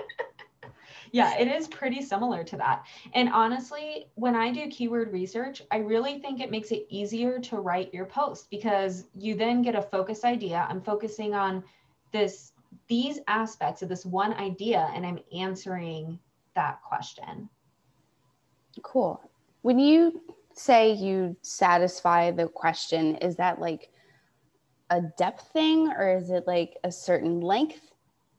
yeah, 1.12 1.38
it 1.38 1.46
is 1.46 1.68
pretty 1.68 2.00
similar 2.00 2.42
to 2.42 2.56
that. 2.56 2.86
And 3.12 3.28
honestly, 3.28 4.06
when 4.14 4.34
I 4.34 4.50
do 4.50 4.68
keyword 4.68 5.12
research, 5.12 5.62
I 5.70 5.76
really 5.76 6.18
think 6.18 6.40
it 6.40 6.50
makes 6.50 6.70
it 6.70 6.86
easier 6.88 7.38
to 7.40 7.56
write 7.58 7.92
your 7.92 8.06
post 8.06 8.50
because 8.50 9.04
you 9.14 9.34
then 9.34 9.60
get 9.60 9.74
a 9.74 9.82
focused 9.82 10.24
idea. 10.24 10.66
I'm 10.68 10.80
focusing 10.80 11.34
on 11.34 11.62
this 12.12 12.52
these 12.88 13.20
aspects 13.28 13.82
of 13.82 13.90
this 13.90 14.06
one 14.06 14.32
idea 14.34 14.90
and 14.94 15.04
I'm 15.04 15.18
answering 15.36 16.18
that 16.54 16.80
question. 16.82 17.48
Cool. 18.82 19.20
When 19.60 19.78
you 19.78 20.22
say 20.54 20.92
you 20.92 21.36
satisfy 21.42 22.30
the 22.30 22.48
question, 22.48 23.16
is 23.16 23.36
that 23.36 23.60
like 23.60 23.90
a 24.88 25.02
depth 25.18 25.48
thing 25.52 25.88
or 25.88 26.16
is 26.16 26.30
it 26.30 26.46
like 26.46 26.78
a 26.84 26.90
certain 26.90 27.40
length 27.40 27.92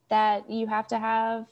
that 0.10 0.50
you 0.50 0.66
have 0.66 0.88
to 0.88 0.98
have? 0.98 1.46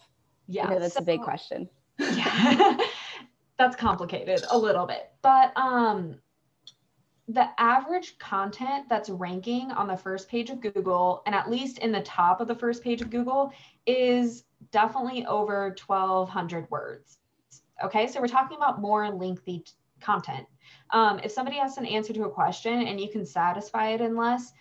Yeah. 0.52 0.68
I 0.68 0.74
know 0.74 0.80
that's 0.80 0.96
so, 0.96 1.00
a 1.00 1.04
big 1.04 1.22
question. 1.22 1.70
yeah. 1.98 2.78
that's 3.58 3.76
complicated 3.76 4.42
a 4.50 4.58
little 4.58 4.86
bit. 4.86 5.12
But 5.22 5.56
um 5.58 6.16
the 7.28 7.48
average 7.58 8.18
content 8.18 8.90
that's 8.90 9.10
ranking 9.10 9.72
on 9.72 9.88
the 9.88 9.96
first 9.96 10.28
page 10.28 10.50
of 10.50 10.60
Google 10.60 11.22
and 11.26 11.34
at 11.34 11.50
least 11.50 11.78
in 11.78 11.92
the 11.92 12.02
top 12.02 12.42
of 12.42 12.48
the 12.48 12.56
first 12.56 12.84
page 12.84 13.02
of 13.02 13.10
Google 13.10 13.54
is 13.86 14.44
definitely 14.72 15.26
over 15.26 15.76
1200 15.86 16.70
words. 16.70 17.20
Okay, 17.84 18.08
so 18.08 18.20
we're 18.20 18.28
talking 18.28 18.58
about 18.58 18.82
more 18.82 19.10
lengthy 19.10 19.64
content. 20.02 20.46
Um, 20.90 21.20
if 21.24 21.32
somebody 21.32 21.58
has 21.58 21.78
an 21.78 21.86
answer 21.86 22.12
to 22.14 22.26
a 22.26 22.30
question 22.30 22.88
and 22.88 23.00
you 23.00 23.10
can 23.10 23.26
satisfy 23.26 23.92
it 23.92 24.02
in 24.02 24.18
less, 24.18 24.52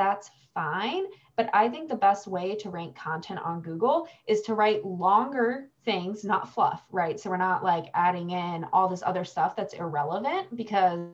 that's 0.00 0.30
fine. 0.54 1.04
But 1.36 1.50
I 1.54 1.68
think 1.68 1.88
the 1.88 1.96
best 1.96 2.26
way 2.26 2.54
to 2.56 2.70
rank 2.70 2.96
content 2.96 3.40
on 3.40 3.60
Google 3.60 4.08
is 4.26 4.40
to 4.42 4.54
write 4.54 4.84
longer 4.84 5.68
things, 5.84 6.24
not 6.24 6.52
fluff, 6.52 6.82
right? 6.90 7.20
So 7.20 7.30
we're 7.30 7.36
not 7.36 7.62
like 7.62 7.86
adding 7.94 8.30
in 8.30 8.66
all 8.72 8.88
this 8.88 9.02
other 9.04 9.24
stuff 9.24 9.54
that's 9.54 9.74
irrelevant 9.74 10.56
because 10.56 11.06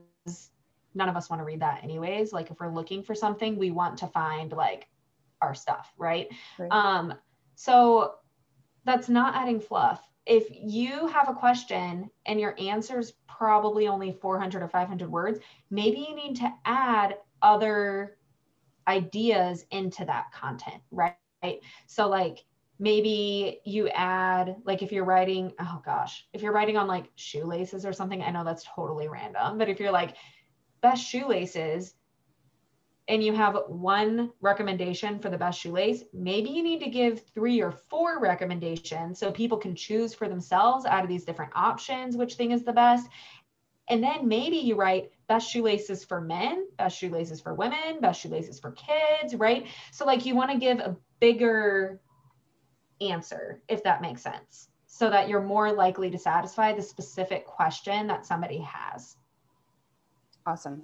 none 0.94 1.08
of 1.08 1.16
us 1.16 1.28
want 1.28 1.40
to 1.40 1.44
read 1.44 1.60
that 1.60 1.84
anyways. 1.84 2.32
Like 2.32 2.50
if 2.50 2.58
we're 2.58 2.72
looking 2.72 3.02
for 3.02 3.14
something, 3.14 3.56
we 3.56 3.70
want 3.70 3.98
to 3.98 4.06
find 4.06 4.52
like 4.52 4.88
our 5.42 5.54
stuff, 5.54 5.92
right? 5.98 6.28
right. 6.58 6.70
Um, 6.70 7.14
so 7.54 8.14
that's 8.84 9.08
not 9.08 9.34
adding 9.34 9.60
fluff. 9.60 10.00
If 10.24 10.46
you 10.50 11.06
have 11.08 11.28
a 11.28 11.34
question 11.34 12.10
and 12.24 12.40
your 12.40 12.54
answer 12.58 12.98
is 12.98 13.12
probably 13.28 13.86
only 13.86 14.12
400 14.12 14.62
or 14.62 14.68
500 14.68 15.10
words, 15.10 15.40
maybe 15.70 15.98
you 16.08 16.16
need 16.16 16.36
to 16.36 16.52
add 16.64 17.18
other 17.42 18.15
ideas 18.88 19.64
into 19.70 20.04
that 20.04 20.32
content, 20.32 20.82
right? 20.90 21.16
So, 21.86 22.08
like, 22.08 22.44
maybe 22.78 23.60
you 23.64 23.88
add, 23.88 24.56
like, 24.64 24.82
if 24.82 24.92
you're 24.92 25.04
writing, 25.04 25.52
oh 25.60 25.82
gosh, 25.84 26.26
if 26.32 26.42
you're 26.42 26.52
writing 26.52 26.76
on 26.76 26.86
like 26.86 27.10
shoelaces 27.16 27.86
or 27.86 27.92
something, 27.92 28.22
I 28.22 28.30
know 28.30 28.44
that's 28.44 28.66
totally 28.74 29.08
random, 29.08 29.58
but 29.58 29.68
if 29.68 29.80
you're 29.80 29.92
like, 29.92 30.16
best 30.82 31.04
shoelaces, 31.04 31.94
and 33.08 33.22
you 33.22 33.32
have 33.32 33.56
one 33.68 34.32
recommendation 34.40 35.18
for 35.20 35.30
the 35.30 35.38
best 35.38 35.60
shoelace, 35.60 36.02
maybe 36.12 36.50
you 36.50 36.62
need 36.62 36.80
to 36.80 36.90
give 36.90 37.22
three 37.34 37.62
or 37.62 37.70
four 37.70 38.18
recommendations 38.18 39.18
so 39.18 39.30
people 39.30 39.58
can 39.58 39.76
choose 39.76 40.12
for 40.12 40.28
themselves 40.28 40.84
out 40.86 41.04
of 41.04 41.08
these 41.08 41.24
different 41.24 41.52
options 41.54 42.16
which 42.16 42.34
thing 42.34 42.50
is 42.50 42.64
the 42.64 42.72
best. 42.72 43.08
And 43.88 44.02
then 44.02 44.26
maybe 44.26 44.56
you 44.56 44.74
write 44.74 45.10
best 45.28 45.50
shoelaces 45.50 46.04
for 46.04 46.20
men, 46.20 46.66
best 46.76 46.98
shoelaces 46.98 47.40
for 47.40 47.54
women, 47.54 48.00
best 48.00 48.20
shoelaces 48.20 48.58
for 48.58 48.72
kids, 48.72 49.34
right? 49.34 49.66
So, 49.92 50.04
like, 50.04 50.26
you 50.26 50.34
want 50.34 50.50
to 50.50 50.58
give 50.58 50.78
a 50.78 50.96
bigger 51.20 52.00
answer, 53.00 53.62
if 53.68 53.82
that 53.84 54.02
makes 54.02 54.22
sense, 54.22 54.68
so 54.86 55.10
that 55.10 55.28
you're 55.28 55.42
more 55.42 55.72
likely 55.72 56.10
to 56.10 56.18
satisfy 56.18 56.72
the 56.72 56.82
specific 56.82 57.46
question 57.46 58.06
that 58.08 58.26
somebody 58.26 58.58
has. 58.58 59.16
Awesome. 60.46 60.82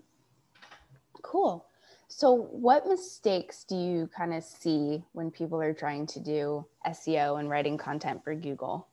Cool. 1.23 1.67
So, 2.09 2.33
what 2.35 2.87
mistakes 2.87 3.65
do 3.65 3.75
you 3.75 4.11
kind 4.15 4.35
of 4.35 4.45
see 4.45 5.03
when 5.13 5.31
people 5.31 5.61
are 5.63 5.73
trying 5.73 6.07
to 6.09 6.21
do 6.21 6.67
SEO 6.87 7.41
and 7.41 7.49
writing 7.49 7.79
content 7.79 8.23
for 8.23 8.35
Google? 8.35 8.89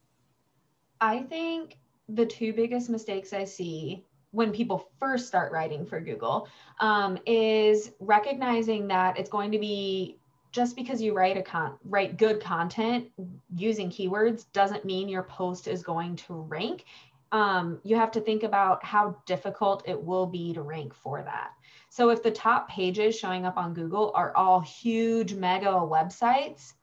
I 1.01 1.23
think 1.23 1.77
the 2.13 2.25
two 2.25 2.53
biggest 2.53 2.89
mistakes 2.89 3.33
I 3.33 3.45
see 3.45 4.03
when 4.31 4.51
people 4.51 4.89
first 4.99 5.27
start 5.27 5.51
writing 5.51 5.85
for 5.85 5.99
Google 5.99 6.47
um, 6.79 7.17
is 7.25 7.91
recognizing 7.99 8.87
that 8.87 9.17
it's 9.17 9.29
going 9.29 9.51
to 9.51 9.59
be 9.59 10.19
just 10.51 10.75
because 10.75 11.01
you 11.01 11.13
write 11.13 11.37
a 11.37 11.41
con- 11.41 11.77
write 11.83 12.17
good 12.17 12.41
content 12.41 13.07
using 13.55 13.89
keywords 13.89 14.45
doesn't 14.53 14.85
mean 14.85 15.07
your 15.07 15.23
post 15.23 15.67
is 15.67 15.83
going 15.83 16.15
to 16.15 16.33
rank. 16.33 16.85
Um, 17.31 17.79
you 17.83 17.95
have 17.95 18.11
to 18.11 18.21
think 18.21 18.41
about 18.41 18.83
how 18.83 19.15
difficult 19.27 19.83
it 19.87 20.01
will 20.01 20.25
be 20.25 20.53
to 20.53 20.61
rank 20.61 20.93
for 20.95 21.21
that. 21.21 21.51
So 21.89 22.09
if 22.09 22.23
the 22.23 22.31
top 22.31 22.69
pages 22.69 23.17
showing 23.17 23.45
up 23.45 23.57
on 23.57 23.73
Google 23.75 24.11
are 24.15 24.35
all 24.35 24.59
huge 24.59 25.33
mega 25.33 25.67
websites, 25.67 26.73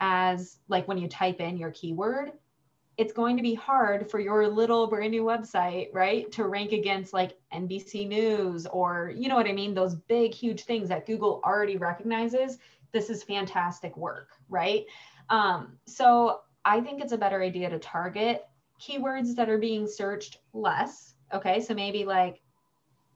as 0.00 0.58
like 0.68 0.88
when 0.88 0.96
you 0.96 1.08
type 1.08 1.40
in 1.40 1.58
your 1.58 1.70
keyword, 1.70 2.32
it's 3.00 3.14
going 3.14 3.34
to 3.34 3.42
be 3.42 3.54
hard 3.54 4.10
for 4.10 4.20
your 4.20 4.46
little 4.46 4.86
brand 4.86 5.12
new 5.12 5.24
website, 5.24 5.88
right, 5.94 6.30
to 6.32 6.46
rank 6.46 6.72
against 6.72 7.14
like 7.14 7.38
NBC 7.50 8.06
News 8.06 8.66
or, 8.66 9.14
you 9.16 9.26
know 9.26 9.36
what 9.36 9.46
I 9.46 9.52
mean? 9.52 9.72
Those 9.72 9.94
big, 9.94 10.34
huge 10.34 10.64
things 10.64 10.90
that 10.90 11.06
Google 11.06 11.40
already 11.42 11.78
recognizes. 11.78 12.58
This 12.92 13.08
is 13.08 13.22
fantastic 13.22 13.96
work, 13.96 14.32
right? 14.50 14.84
Um, 15.30 15.78
so 15.86 16.40
I 16.66 16.82
think 16.82 17.00
it's 17.00 17.12
a 17.12 17.16
better 17.16 17.42
idea 17.42 17.70
to 17.70 17.78
target 17.78 18.46
keywords 18.78 19.34
that 19.34 19.48
are 19.48 19.56
being 19.56 19.86
searched 19.86 20.40
less. 20.52 21.14
Okay, 21.32 21.58
so 21.62 21.72
maybe 21.72 22.04
like 22.04 22.42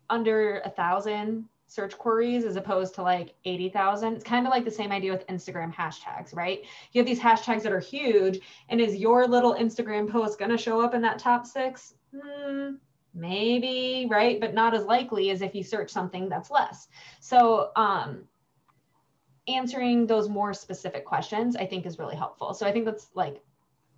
under 0.08 0.60
a 0.60 0.70
thousand 0.70 1.44
search 1.74 1.98
queries 1.98 2.44
as 2.44 2.54
opposed 2.54 2.94
to 2.94 3.02
like 3.02 3.34
80,000. 3.44 4.14
It's 4.14 4.24
kind 4.24 4.46
of 4.46 4.52
like 4.52 4.64
the 4.64 4.70
same 4.70 4.92
idea 4.92 5.10
with 5.10 5.26
Instagram 5.26 5.74
hashtags, 5.74 6.34
right? 6.34 6.62
You 6.92 7.00
have 7.00 7.06
these 7.06 7.18
hashtags 7.18 7.62
that 7.62 7.72
are 7.72 7.80
huge, 7.80 8.40
and 8.68 8.80
is 8.80 8.94
your 8.94 9.26
little 9.26 9.54
Instagram 9.54 10.08
post 10.08 10.38
going 10.38 10.52
to 10.52 10.58
show 10.58 10.80
up 10.80 10.94
in 10.94 11.02
that 11.02 11.18
top 11.18 11.46
six? 11.46 11.94
Hmm, 12.14 12.74
maybe, 13.12 14.06
right? 14.08 14.40
But 14.40 14.54
not 14.54 14.72
as 14.72 14.84
likely 14.84 15.30
as 15.30 15.42
if 15.42 15.52
you 15.52 15.64
search 15.64 15.90
something 15.90 16.28
that's 16.28 16.50
less. 16.50 16.86
So, 17.18 17.70
um, 17.74 18.22
answering 19.48 20.06
those 20.06 20.28
more 20.28 20.54
specific 20.54 21.04
questions, 21.04 21.56
I 21.56 21.66
think 21.66 21.86
is 21.86 21.98
really 21.98 22.16
helpful. 22.16 22.54
So, 22.54 22.66
I 22.66 22.72
think 22.72 22.84
that's 22.84 23.08
like 23.14 23.42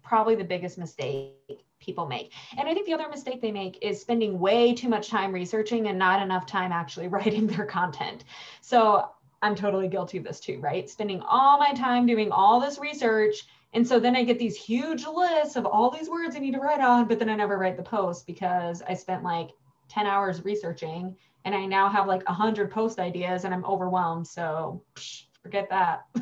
probably 0.03 0.35
the 0.35 0.45
biggest 0.45 0.79
mistake 0.79 1.66
people 1.81 2.07
make. 2.07 2.33
And 2.59 2.69
I 2.69 2.75
think 2.75 2.87
the 2.87 2.95
other 2.95 3.09
mistake 3.09 3.41
they 3.41 3.53
make 3.53 3.79
is 3.83 4.01
spending 4.01 4.39
way 4.39 4.75
too 4.75 4.89
much 4.89 5.09
time 5.09 5.33
researching 5.33 5.89
and 5.89 5.99
not 5.99 6.23
enough 6.23 6.47
time 6.47 6.73
actually 6.73 7.09
writing 7.17 7.47
their 7.47 7.67
content. 7.67 8.25
So 8.61 9.11
I'm 9.43 9.55
totally 9.55 9.89
guilty 9.89 10.19
of 10.19 10.25
this 10.25 10.41
too, 10.41 10.59
right? 10.61 10.89
Spending 10.89 11.21
all 11.23 11.59
my 11.59 11.73
time 11.73 12.07
doing 12.07 12.33
all 12.33 12.61
this 12.61 12.79
research. 12.79 13.47
And 13.75 13.87
so 13.87 14.01
then 14.01 14.17
I 14.17 14.25
get 14.25 14.39
these 14.39 14.57
huge 14.57 15.07
lists 15.07 15.57
of 15.57 15.67
all 15.67 15.91
these 15.91 16.09
words 16.09 16.35
I 16.35 16.39
need 16.39 16.55
to 16.55 16.61
write 16.61 16.81
on, 16.81 17.07
but 17.07 17.19
then 17.19 17.29
I 17.29 17.37
never 17.37 17.59
write 17.59 17.77
the 17.77 17.83
post 17.83 18.27
because 18.27 18.83
I 18.89 18.95
spent 18.95 19.23
like 19.23 19.51
10 19.89 20.07
hours 20.07 20.45
researching 20.45 21.15
and 21.45 21.55
I 21.55 21.67
now 21.67 21.89
have 21.89 22.07
like 22.07 22.27
100 22.29 22.71
post 22.71 22.99
ideas 22.99 23.45
and 23.45 23.55
I'm 23.55 23.65
overwhelmed. 23.65 24.27
So 24.27 24.83
psh, 24.95 25.25
forget 25.43 25.69
that. 25.71 26.07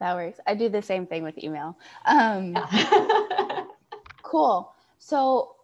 that 0.00 0.14
works. 0.14 0.40
I 0.46 0.54
do 0.54 0.68
the 0.68 0.82
same 0.82 1.06
thing 1.06 1.22
with 1.22 1.38
email. 1.38 1.78
Um, 2.06 2.54
cool. 4.28 4.74
So 4.98 5.56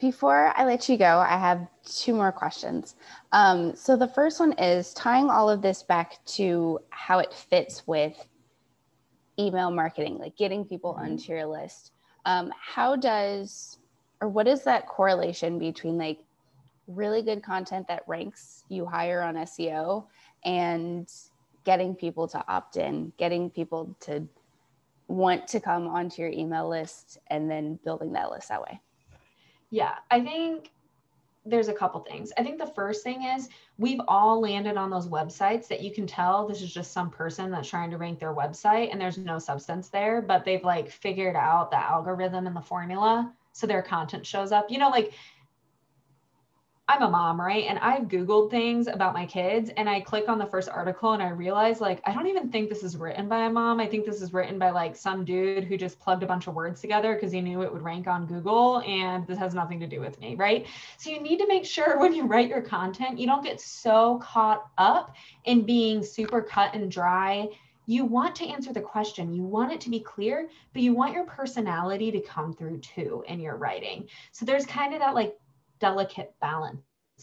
before 0.00 0.52
I 0.56 0.64
let 0.64 0.88
you 0.88 0.96
go, 0.96 1.18
I 1.18 1.38
have 1.38 1.68
two 1.84 2.14
more 2.14 2.32
questions. 2.32 2.96
Um, 3.30 3.76
so 3.76 3.96
the 3.96 4.08
first 4.08 4.40
one 4.40 4.52
is 4.54 4.94
tying 4.94 5.30
all 5.30 5.48
of 5.48 5.62
this 5.62 5.82
back 5.82 6.24
to 6.38 6.80
how 6.90 7.18
it 7.18 7.32
fits 7.32 7.86
with 7.86 8.14
email 9.38 9.70
marketing, 9.70 10.18
like 10.18 10.36
getting 10.36 10.64
people 10.64 10.94
mm-hmm. 10.94 11.12
onto 11.12 11.32
your 11.32 11.46
list. 11.46 11.92
Um, 12.24 12.52
how 12.58 12.96
does, 12.96 13.78
or 14.20 14.28
what 14.28 14.48
is 14.48 14.64
that 14.64 14.86
correlation 14.86 15.58
between 15.58 15.98
like 15.98 16.18
really 16.86 17.22
good 17.22 17.42
content 17.42 17.86
that 17.88 18.02
ranks 18.06 18.64
you 18.68 18.86
higher 18.86 19.22
on 19.22 19.34
SEO 19.36 20.06
and 20.44 21.08
getting 21.64 21.94
people 21.94 22.26
to 22.28 22.44
opt 22.48 22.76
in, 22.76 23.12
getting 23.18 23.50
people 23.50 23.94
to 24.00 24.26
want 25.12 25.46
to 25.48 25.60
come 25.60 25.86
onto 25.86 26.22
your 26.22 26.30
email 26.30 26.68
list 26.68 27.18
and 27.28 27.50
then 27.50 27.78
building 27.84 28.12
that 28.12 28.30
list 28.30 28.48
that 28.48 28.62
way? 28.62 28.80
Yeah, 29.70 29.94
I 30.10 30.20
think 30.20 30.70
there's 31.44 31.68
a 31.68 31.72
couple 31.72 32.00
things. 32.00 32.32
I 32.38 32.42
think 32.42 32.58
the 32.58 32.66
first 32.66 33.02
thing 33.02 33.24
is 33.24 33.48
we've 33.76 34.00
all 34.06 34.40
landed 34.40 34.76
on 34.76 34.90
those 34.90 35.08
websites 35.08 35.66
that 35.68 35.82
you 35.82 35.92
can 35.92 36.06
tell 36.06 36.46
this 36.46 36.62
is 36.62 36.72
just 36.72 36.92
some 36.92 37.10
person 37.10 37.50
that's 37.50 37.68
trying 37.68 37.90
to 37.90 37.98
rank 37.98 38.20
their 38.20 38.34
website 38.34 38.90
and 38.92 39.00
there's 39.00 39.18
no 39.18 39.38
substance 39.38 39.88
there, 39.88 40.22
but 40.22 40.44
they've 40.44 40.64
like 40.64 40.90
figured 40.90 41.36
out 41.36 41.70
the 41.70 41.78
algorithm 41.78 42.46
and 42.46 42.54
the 42.54 42.60
formula 42.60 43.32
so 43.52 43.66
their 43.66 43.82
content 43.82 44.26
shows 44.26 44.50
up. 44.50 44.70
You 44.70 44.78
know, 44.78 44.88
like 44.88 45.12
I'm 46.92 47.00
a 47.00 47.10
mom, 47.10 47.40
right? 47.40 47.64
And 47.66 47.78
I've 47.78 48.02
Googled 48.02 48.50
things 48.50 48.86
about 48.86 49.14
my 49.14 49.24
kids 49.24 49.70
and 49.78 49.88
I 49.88 50.00
click 50.00 50.28
on 50.28 50.36
the 50.36 50.44
first 50.44 50.68
article 50.68 51.14
and 51.14 51.22
I 51.22 51.30
realize 51.30 51.80
like, 51.80 52.02
I 52.04 52.12
don't 52.12 52.26
even 52.26 52.50
think 52.50 52.68
this 52.68 52.82
is 52.82 52.98
written 52.98 53.30
by 53.30 53.46
a 53.46 53.50
mom. 53.50 53.80
I 53.80 53.86
think 53.86 54.04
this 54.04 54.20
is 54.20 54.34
written 54.34 54.58
by 54.58 54.68
like 54.68 54.94
some 54.94 55.24
dude 55.24 55.64
who 55.64 55.78
just 55.78 55.98
plugged 55.98 56.22
a 56.22 56.26
bunch 56.26 56.48
of 56.48 56.54
words 56.54 56.82
together 56.82 57.14
because 57.14 57.32
he 57.32 57.40
knew 57.40 57.62
it 57.62 57.72
would 57.72 57.80
rank 57.80 58.08
on 58.08 58.26
Google 58.26 58.82
and 58.82 59.26
this 59.26 59.38
has 59.38 59.54
nothing 59.54 59.80
to 59.80 59.86
do 59.86 60.00
with 60.00 60.20
me, 60.20 60.34
right? 60.34 60.66
So 60.98 61.08
you 61.08 61.22
need 61.22 61.38
to 61.38 61.48
make 61.48 61.64
sure 61.64 61.98
when 61.98 62.12
you 62.12 62.26
write 62.26 62.50
your 62.50 62.60
content, 62.60 63.18
you 63.18 63.26
don't 63.26 63.42
get 63.42 63.58
so 63.58 64.18
caught 64.18 64.68
up 64.76 65.16
in 65.46 65.62
being 65.62 66.02
super 66.02 66.42
cut 66.42 66.74
and 66.74 66.90
dry 66.90 67.48
you 67.86 68.04
want 68.04 68.36
to 68.36 68.46
answer 68.46 68.72
the 68.72 68.80
question, 68.80 69.34
you 69.34 69.42
want 69.42 69.72
it 69.72 69.80
to 69.80 69.90
be 69.90 69.98
clear, 69.98 70.48
but 70.72 70.82
you 70.82 70.94
want 70.94 71.14
your 71.14 71.24
personality 71.24 72.12
to 72.12 72.20
come 72.20 72.52
through 72.52 72.78
too 72.78 73.24
in 73.26 73.40
your 73.40 73.56
writing. 73.56 74.08
So 74.30 74.46
there's 74.46 74.64
kind 74.64 74.94
of 74.94 75.00
that 75.00 75.16
like 75.16 75.36
delicate 75.82 76.32
balance 76.40 76.78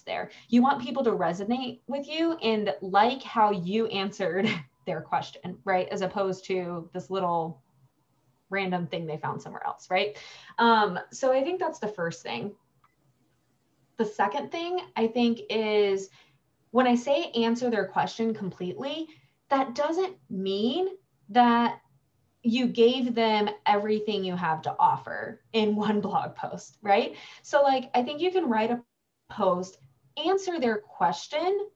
there. 0.06 0.30
You 0.50 0.62
want 0.62 0.82
people 0.82 1.01
to 1.06 1.12
resonate 1.12 1.80
with 1.88 2.08
you 2.10 2.34
and 2.44 2.75
like 2.82 3.24
how 3.24 3.51
you 3.51 3.88
answered 3.88 4.50
their 4.86 5.00
question, 5.01 5.58
right? 5.63 5.88
As 5.89 6.01
opposed 6.01 6.46
to 6.46 6.89
this 6.94 7.10
little 7.10 7.63
random 8.50 8.86
thing 8.88 9.06
they 9.06 9.18
found 9.18 9.42
somewhere 9.42 9.66
else, 9.66 9.88
right? 9.89 10.18
Um, 10.58 11.00
so 11.12 11.32
I 11.32 11.42
think 11.42 11.60
that's 11.60 11.80
the 11.80 11.88
first 11.88 12.22
thing. 12.22 12.51
The 13.98 14.06
second 14.06 14.51
thing 14.51 14.80
I 14.98 15.08
think 15.08 15.39
is 15.50 16.10
when 16.72 16.86
I 16.86 16.96
say 16.96 17.32
answer 17.32 17.70
their 17.70 17.88
question 17.88 18.34
completely, 18.34 19.08
that 19.50 19.74
doesn't 19.74 20.18
mean 20.30 20.89
that 21.30 21.80
you 22.43 22.67
gave 22.67 23.15
them 23.15 23.50
everything 23.65 24.24
you 24.24 24.36
have 24.36 24.62
to 24.63 24.75
offer 24.79 25.41
in 25.53 25.75
one 25.75 26.01
blog 26.01 26.36
post, 26.36 26.77
right? 26.81 27.15
So, 27.41 27.62
like, 27.62 27.89
I 27.93 28.03
think 28.03 28.22
you 28.22 28.31
can 28.31 28.50
write 28.50 28.72
a 28.72 28.81
post, 29.29 29.77
answer 30.25 30.60
their 30.60 30.77
question, 30.77 31.67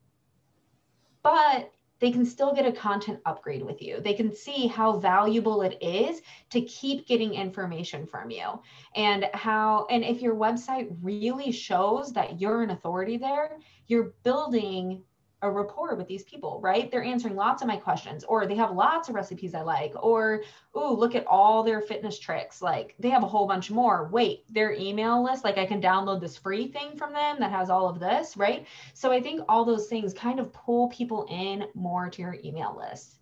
but 1.22 1.72
they 2.00 2.12
can 2.12 2.25
still 2.25 2.53
get 2.53 2.65
a 2.65 2.72
content 2.72 3.22
upgrade 3.25 3.63
with 3.63 3.82
you. 3.82 4.01
They 4.01 4.13
can 4.13 4.36
see 4.36 4.67
how 4.67 4.98
valuable 4.98 5.62
it 5.62 5.77
is 5.82 6.22
to 6.50 6.60
keep 6.62 7.08
getting 7.08 7.34
information 7.34 8.05
from 8.05 8.29
you 8.29 8.60
and 8.93 9.29
how, 9.34 9.88
and 9.89 10.03
if 10.03 10.22
your 10.22 10.36
website 10.36 10.93
really 11.01 11.51
shows 11.53 12.12
that 12.12 12.41
you're 12.41 12.62
an 12.62 12.72
authority 12.72 13.15
there, 13.15 13.58
you're 13.88 14.13
building 14.24 15.03
a 15.44 15.52
rapport 15.52 15.96
with 15.96 16.08
these 16.08 16.24
people, 16.24 16.60
right? 16.64 16.90
They're 16.90 17.04
answering 17.04 17.36
lots 17.36 17.62
of 17.62 17.68
my 17.68 17.76
questions, 17.76 18.24
or 18.24 18.48
they 18.48 18.56
have 18.56 18.72
lots 18.72 19.10
of 19.10 19.16
recipes 19.16 19.54
I 19.54 19.62
like, 19.62 19.94
or, 20.02 20.44
oh, 20.74 20.94
look 20.94 21.16
at 21.16 21.28
all 21.28 21.64
their 21.64 21.82
fitness 21.82 22.18
tricks. 22.18 22.62
Like 22.62 22.96
they 22.98 23.10
have 23.10 23.24
a 23.24 23.28
whole 23.28 23.46
bunch 23.46 23.70
more. 23.70 24.08
Wait, 24.12 24.46
their 24.52 24.74
email 24.74 25.24
list, 25.24 25.44
like 25.44 25.58
I 25.58 25.66
can 25.66 25.82
download 25.82 26.22
this 26.22 26.38
free 26.38 26.70
thing 26.70 26.98
from 26.98 27.14
them 27.14 27.38
that 27.40 27.52
has 27.52 27.70
all 27.70 27.90
of 27.90 28.00
this, 28.00 28.38
right? 28.38 28.66
So 28.94 29.12
I 29.12 29.22
think 29.22 29.42
all 29.50 29.66
those 29.66 29.88
things 29.88 30.14
kind 30.14 30.40
of 30.40 30.52
pull 30.54 30.88
people 30.88 31.28
in 31.30 31.66
more 31.76 32.10
to 32.10 32.22
your 32.22 32.38
email 32.44 32.76
list. 32.78 33.20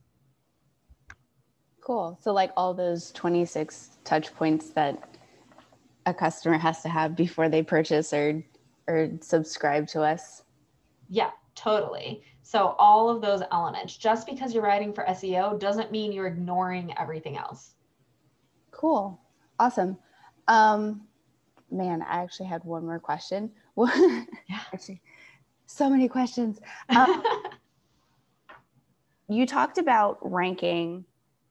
Cool. 1.82 2.20
So, 2.22 2.32
like 2.32 2.52
all 2.56 2.76
those 2.76 3.12
26 3.14 3.98
touch 4.04 4.34
points 4.36 4.70
that 4.70 5.18
a 6.06 6.14
customer 6.14 6.60
has 6.60 6.84
to 6.84 6.90
have 6.90 7.16
before 7.16 7.50
they 7.50 7.64
purchase 7.64 8.14
or 8.14 8.44
or 8.88 9.10
subscribe 9.22 9.88
to 9.88 10.02
us. 10.02 10.44
Yeah, 11.10 11.32
Totally. 11.56 12.24
So 12.44 12.76
all 12.80 13.10
of 13.10 13.22
those 13.22 13.42
elements, 13.52 13.98
just 13.98 14.26
because 14.28 14.54
you're 14.54 14.64
writing 14.64 14.94
for 14.94 15.06
SEO 15.06 15.60
doesn't 15.60 15.92
mean 15.92 16.12
you're 16.12 16.28
ignoring 16.28 16.94
everything 16.98 17.38
else. 17.38 17.76
Cool. 18.72 19.20
Awesome. 19.60 19.98
Um, 20.48 21.02
man, 21.70 22.02
I 22.02 22.24
actually 22.24 22.48
had 22.48 22.64
one 22.64 22.86
more 22.86 23.00
question. 23.00 23.52
yeah. 23.78 24.60
actually, 24.74 25.02
so 25.66 25.90
many 25.90 26.08
questions. 26.08 26.60
Um, 26.90 27.24
you 29.30 29.46
talked 29.46 29.78
about 29.78 30.18
ranking 30.22 31.06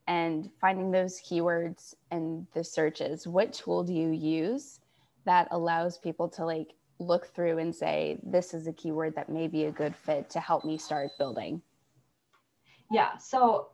and 0.07 0.51
finding 0.61 0.91
those 0.91 1.21
keywords 1.23 1.95
and 2.11 2.47
the 2.53 2.65
searches. 2.65 3.27
What 3.27 3.53
tool 3.53 3.85
do 3.85 3.93
you 3.93 4.11
use 4.11 4.81
that 5.25 5.49
allows 5.51 5.99
people 5.99 6.29
to 6.31 6.45
like 6.45 6.75
look 7.01 7.35
through 7.35 7.59
and 7.59 7.75
say, 7.75 8.19
this 8.23 8.55
is 8.55 8.67
a 8.67 8.73
keyword 8.73 9.17
that 9.17 9.29
may 9.29 9.49
be 9.49 9.65
a 9.65 9.73
good 9.73 9.97
fit 9.97 10.31
to 10.31 10.41
help 10.41 10.65
me 10.65 10.79
start 10.79 11.11
building? 11.19 11.63
Yeah. 12.91 13.17
So 13.17 13.69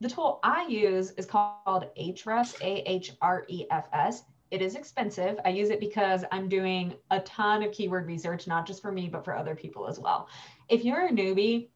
the 0.00 0.08
tool 0.08 0.40
I 0.42 0.66
use 0.66 1.12
is 1.12 1.26
called 1.26 1.86
Ahrefs, 1.98 2.60
A 2.60 2.90
H 2.90 3.12
R 3.22 3.44
E 3.48 3.66
F 3.70 3.86
S. 3.92 4.24
It 4.50 4.60
is 4.60 4.74
expensive. 4.74 5.38
I 5.44 5.50
use 5.50 5.70
it 5.70 5.80
because 5.80 6.24
I'm 6.30 6.48
doing 6.48 6.94
a 7.10 7.20
ton 7.20 7.62
of 7.62 7.72
keyword 7.72 8.06
research, 8.06 8.46
not 8.46 8.66
just 8.66 8.82
for 8.82 8.92
me, 8.92 9.08
but 9.08 9.24
for 9.24 9.34
other 9.34 9.54
people 9.54 9.86
as 9.86 9.98
well. 9.98 10.28
If 10.68 10.84
you're 10.84 11.06
a 11.06 11.10
newbie, 11.10 11.68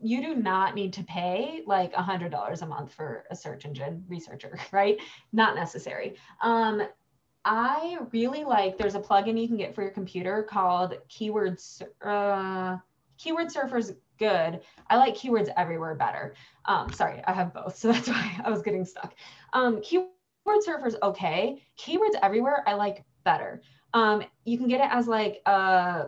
you 0.00 0.20
do 0.20 0.34
not 0.34 0.74
need 0.74 0.92
to 0.94 1.04
pay 1.04 1.62
like 1.66 1.92
a 1.94 2.02
hundred 2.02 2.30
dollars 2.30 2.62
a 2.62 2.66
month 2.66 2.92
for 2.92 3.24
a 3.30 3.36
search 3.36 3.64
engine 3.64 4.04
researcher, 4.08 4.58
right? 4.72 4.98
Not 5.32 5.54
necessary. 5.54 6.16
Um, 6.42 6.82
I 7.44 7.98
really 8.12 8.44
like 8.44 8.78
there's 8.78 8.94
a 8.94 9.00
plugin 9.00 9.40
you 9.40 9.48
can 9.48 9.56
get 9.56 9.74
for 9.74 9.82
your 9.82 9.90
computer 9.90 10.42
called 10.42 10.94
Keywords 11.08 11.82
uh, 12.02 12.78
Keyword 13.18 13.50
Surfer's 13.52 13.92
good. 14.18 14.60
I 14.88 14.96
like 14.96 15.14
keywords 15.14 15.48
everywhere 15.56 15.94
better. 15.94 16.34
Um, 16.64 16.92
sorry, 16.92 17.22
I 17.26 17.32
have 17.32 17.52
both, 17.52 17.76
so 17.78 17.92
that's 17.92 18.08
why 18.08 18.40
I 18.44 18.50
was 18.50 18.62
getting 18.62 18.84
stuck. 18.84 19.14
Um, 19.52 19.80
Keyword 19.80 20.10
Surfer's 20.60 20.96
okay. 21.02 21.62
Keywords 21.78 22.16
everywhere 22.22 22.64
I 22.66 22.74
like 22.74 23.04
better. 23.24 23.62
Um, 23.94 24.22
you 24.44 24.58
can 24.58 24.68
get 24.68 24.80
it 24.80 24.88
as 24.90 25.06
like 25.06 25.40
a 25.46 26.06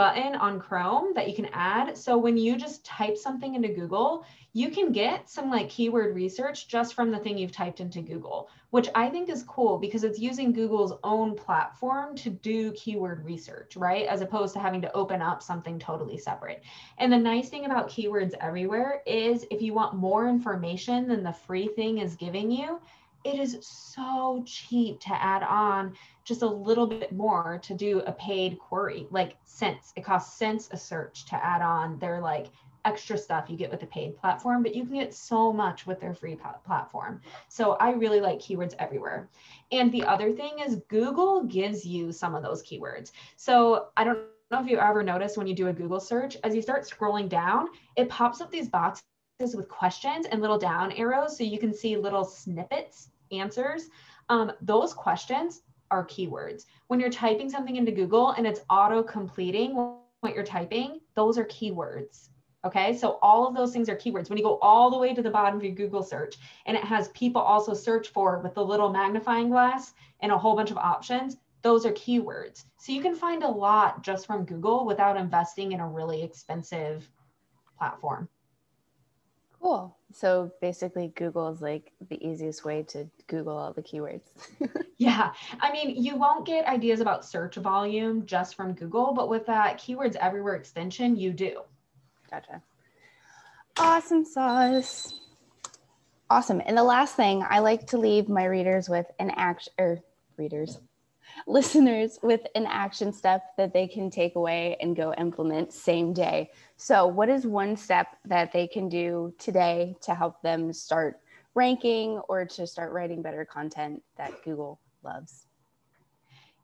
button 0.00 0.34
on 0.34 0.58
Chrome 0.58 1.12
that 1.14 1.28
you 1.28 1.34
can 1.34 1.50
add. 1.52 1.94
So 1.94 2.16
when 2.16 2.38
you 2.38 2.56
just 2.56 2.86
type 2.86 3.18
something 3.18 3.54
into 3.54 3.68
Google, 3.68 4.24
you 4.54 4.70
can 4.70 4.92
get 4.92 5.28
some 5.28 5.50
like 5.50 5.68
keyword 5.68 6.14
research 6.14 6.68
just 6.68 6.94
from 6.94 7.10
the 7.10 7.18
thing 7.18 7.36
you've 7.36 7.52
typed 7.52 7.80
into 7.80 8.00
Google, 8.00 8.48
which 8.70 8.88
I 8.94 9.10
think 9.10 9.28
is 9.28 9.42
cool 9.42 9.76
because 9.76 10.02
it's 10.02 10.18
using 10.18 10.54
Google's 10.54 10.94
own 11.04 11.36
platform 11.36 12.16
to 12.16 12.30
do 12.30 12.72
keyword 12.72 13.26
research, 13.26 13.76
right? 13.76 14.06
As 14.06 14.22
opposed 14.22 14.54
to 14.54 14.58
having 14.58 14.80
to 14.80 14.92
open 14.94 15.20
up 15.20 15.42
something 15.42 15.78
totally 15.78 16.16
separate. 16.16 16.62
And 16.96 17.12
the 17.12 17.18
nice 17.18 17.50
thing 17.50 17.66
about 17.66 17.90
keywords 17.90 18.32
everywhere 18.40 19.02
is 19.04 19.44
if 19.50 19.60
you 19.60 19.74
want 19.74 19.96
more 19.96 20.30
information 20.30 21.08
than 21.08 21.22
the 21.22 21.34
free 21.34 21.68
thing 21.68 21.98
is 21.98 22.16
giving 22.16 22.50
you, 22.50 22.80
it 23.24 23.38
is 23.38 23.58
so 23.60 24.42
cheap 24.46 25.00
to 25.00 25.10
add 25.10 25.42
on 25.42 25.94
just 26.24 26.42
a 26.42 26.46
little 26.46 26.86
bit 26.86 27.12
more 27.12 27.60
to 27.62 27.74
do 27.74 28.00
a 28.00 28.12
paid 28.12 28.58
query. 28.58 29.06
Like 29.10 29.36
cents 29.44 29.92
it 29.96 30.04
costs 30.04 30.38
cents 30.38 30.68
a 30.72 30.76
search 30.76 31.26
to 31.26 31.44
add 31.44 31.62
on 31.62 31.98
their 31.98 32.20
like 32.20 32.46
extra 32.86 33.18
stuff 33.18 33.50
you 33.50 33.58
get 33.58 33.70
with 33.70 33.80
the 33.80 33.86
paid 33.86 34.16
platform 34.16 34.62
but 34.62 34.74
you 34.74 34.86
can 34.86 34.94
get 34.94 35.12
so 35.12 35.52
much 35.52 35.86
with 35.86 36.00
their 36.00 36.14
free 36.14 36.36
platform. 36.64 37.20
So 37.48 37.72
i 37.72 37.90
really 37.90 38.20
like 38.20 38.38
keywords 38.38 38.74
everywhere. 38.78 39.28
And 39.70 39.92
the 39.92 40.04
other 40.04 40.32
thing 40.32 40.60
is 40.60 40.76
google 40.88 41.44
gives 41.44 41.84
you 41.84 42.12
some 42.12 42.34
of 42.34 42.42
those 42.42 42.62
keywords. 42.62 43.12
So 43.36 43.88
i 43.96 44.04
don't 44.04 44.18
know 44.50 44.60
if 44.60 44.66
you 44.66 44.78
ever 44.78 45.02
notice 45.02 45.36
when 45.36 45.46
you 45.46 45.54
do 45.54 45.68
a 45.68 45.72
google 45.72 46.00
search 46.00 46.36
as 46.42 46.54
you 46.54 46.62
start 46.62 46.88
scrolling 46.88 47.28
down 47.28 47.68
it 47.96 48.08
pops 48.08 48.40
up 48.40 48.50
these 48.50 48.68
boxes 48.68 49.04
with 49.40 49.68
questions 49.68 50.26
and 50.26 50.42
little 50.42 50.58
down 50.58 50.92
arrows 50.92 51.36
so 51.36 51.44
you 51.44 51.58
can 51.58 51.72
see 51.72 51.96
little 51.96 52.24
snippets 52.24 53.08
answers. 53.32 53.88
Um, 54.28 54.52
those 54.60 54.92
questions 54.92 55.62
are 55.90 56.06
keywords. 56.06 56.66
When 56.88 57.00
you're 57.00 57.10
typing 57.10 57.48
something 57.48 57.76
into 57.76 57.90
google 57.90 58.32
and 58.32 58.46
it's 58.46 58.60
auto 58.68 59.02
completing 59.02 59.74
what 59.74 60.34
you're 60.34 60.44
typing 60.44 61.00
those 61.14 61.38
are 61.38 61.46
keywords 61.46 62.28
okay? 62.62 62.94
So 62.94 63.18
all 63.22 63.48
of 63.48 63.54
those 63.54 63.72
things 63.72 63.88
are 63.88 63.96
keywords. 63.96 64.28
When 64.28 64.36
you 64.36 64.44
go 64.44 64.58
all 64.60 64.90
the 64.90 64.98
way 64.98 65.14
to 65.14 65.22
the 65.22 65.30
bottom 65.30 65.56
of 65.56 65.64
your 65.64 65.74
google 65.74 66.02
search 66.02 66.36
and 66.66 66.76
it 66.76 66.84
has 66.84 67.08
people 67.08 67.40
also 67.40 67.72
search 67.72 68.08
for 68.08 68.38
with 68.40 68.52
the 68.52 68.62
little 68.62 68.90
magnifying 68.90 69.48
glass 69.48 69.94
and 70.20 70.30
a 70.30 70.36
whole 70.36 70.54
bunch 70.54 70.70
of 70.70 70.76
options 70.76 71.38
those 71.62 71.86
are 71.86 71.92
keywords. 71.92 72.64
So 72.78 72.92
you 72.92 73.00
can 73.00 73.14
find 73.14 73.42
a 73.42 73.48
lot 73.48 74.02
just 74.02 74.26
from 74.26 74.44
google 74.44 74.84
without 74.84 75.16
investing 75.16 75.72
in 75.72 75.80
a 75.80 75.88
really 75.88 76.22
expensive 76.22 77.08
platform 77.78 78.28
Cool. 79.60 79.94
So 80.12 80.50
basically, 80.60 81.12
Google 81.16 81.52
is 81.52 81.60
like 81.60 81.92
the 82.08 82.24
easiest 82.26 82.64
way 82.64 82.82
to 82.88 83.08
Google 83.26 83.56
all 83.56 83.72
the 83.72 83.82
keywords. 83.82 84.22
yeah. 84.98 85.32
I 85.60 85.70
mean, 85.70 86.02
you 86.02 86.16
won't 86.16 86.46
get 86.46 86.66
ideas 86.66 87.00
about 87.00 87.24
search 87.24 87.56
volume 87.56 88.24
just 88.24 88.54
from 88.54 88.72
Google, 88.72 89.12
but 89.12 89.28
with 89.28 89.46
that 89.46 89.78
keywords 89.78 90.16
everywhere 90.16 90.54
extension, 90.54 91.14
you 91.16 91.32
do. 91.32 91.60
Gotcha. 92.30 92.62
Awesome 93.76 94.24
sauce. 94.24 95.14
Awesome. 96.30 96.62
And 96.64 96.76
the 96.76 96.84
last 96.84 97.16
thing 97.16 97.44
I 97.48 97.58
like 97.58 97.86
to 97.88 97.98
leave 97.98 98.28
my 98.28 98.44
readers 98.44 98.88
with 98.88 99.06
an 99.18 99.30
action 99.36 99.72
or 99.78 99.98
readers, 100.38 100.78
listeners 101.46 102.18
with 102.22 102.40
an 102.54 102.66
action 102.66 103.12
step 103.12 103.42
that 103.56 103.72
they 103.72 103.86
can 103.86 104.10
take 104.10 104.36
away 104.36 104.76
and 104.80 104.96
go 104.96 105.14
implement 105.14 105.72
same 105.72 106.12
day. 106.12 106.50
So, 106.76 107.06
what 107.06 107.28
is 107.28 107.46
one 107.46 107.76
step 107.76 108.08
that 108.24 108.52
they 108.52 108.66
can 108.66 108.88
do 108.88 109.34
today 109.38 109.96
to 110.02 110.14
help 110.14 110.42
them 110.42 110.72
start 110.72 111.20
ranking 111.54 112.18
or 112.28 112.44
to 112.44 112.66
start 112.66 112.92
writing 112.92 113.22
better 113.22 113.44
content 113.44 114.02
that 114.16 114.42
Google 114.44 114.80
loves? 115.02 115.46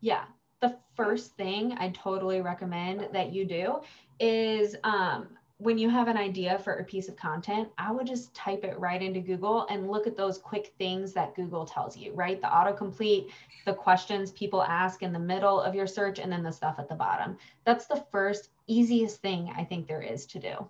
Yeah, 0.01 0.25
the 0.61 0.77
first 0.95 1.37
thing 1.37 1.75
I 1.79 1.91
totally 1.91 2.41
recommend 2.41 3.09
that 3.13 3.33
you 3.33 3.45
do 3.45 3.81
is 4.21 4.77
um, 4.85 5.29
when 5.59 5.79
you 5.79 5.89
have 5.89 6.09
an 6.09 6.19
idea 6.19 6.59
for 6.59 6.75
a 6.75 6.85
piece 6.85 7.09
of 7.09 7.17
content, 7.17 7.69
I 7.79 7.91
would 7.91 8.07
just 8.07 8.35
type 8.35 8.63
it 8.63 8.79
right 8.79 9.03
into 9.03 9.21
Google 9.21 9.67
and 9.71 9.91
look 9.91 10.07
at 10.07 10.17
those 10.17 10.37
quick 10.37 10.75
things 10.77 11.15
that 11.15 11.35
Google 11.35 11.65
tells 11.65 11.97
you, 11.97 12.13
right? 12.13 12.41
The 12.41 12.49
autocomplete, 12.49 13.31
the 13.65 13.73
questions 13.73 14.33
people 14.33 14.63
ask 14.63 15.03
in 15.03 15.15
the 15.15 15.19
middle 15.19 15.61
of 15.61 15.75
your 15.75 15.87
search, 15.87 16.19
and 16.19 16.31
then 16.31 16.43
the 16.43 16.53
stuff 16.53 16.77
at 16.79 16.89
the 16.89 16.95
bottom. 16.95 17.39
That's 17.65 17.87
the 17.87 18.05
first 18.13 18.51
easiest 18.67 19.23
thing 19.23 19.51
I 19.57 19.65
think 19.65 19.89
there 19.89 20.03
is 20.03 20.27
to 20.27 20.39
do. 20.39 20.69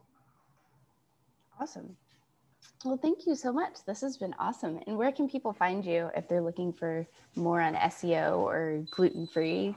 Awesome. 1.60 1.96
Well, 2.84 2.98
thank 2.98 3.26
you 3.26 3.34
so 3.34 3.52
much. 3.52 3.84
This 3.86 4.02
has 4.02 4.16
been 4.16 4.34
awesome. 4.38 4.78
And 4.86 4.96
where 4.96 5.10
can 5.10 5.28
people 5.28 5.52
find 5.52 5.84
you 5.84 6.10
if 6.16 6.28
they're 6.28 6.42
looking 6.42 6.72
for 6.72 7.06
more 7.34 7.60
on 7.60 7.74
SEO 7.74 8.38
or 8.38 8.84
gluten 8.90 9.26
free? 9.26 9.74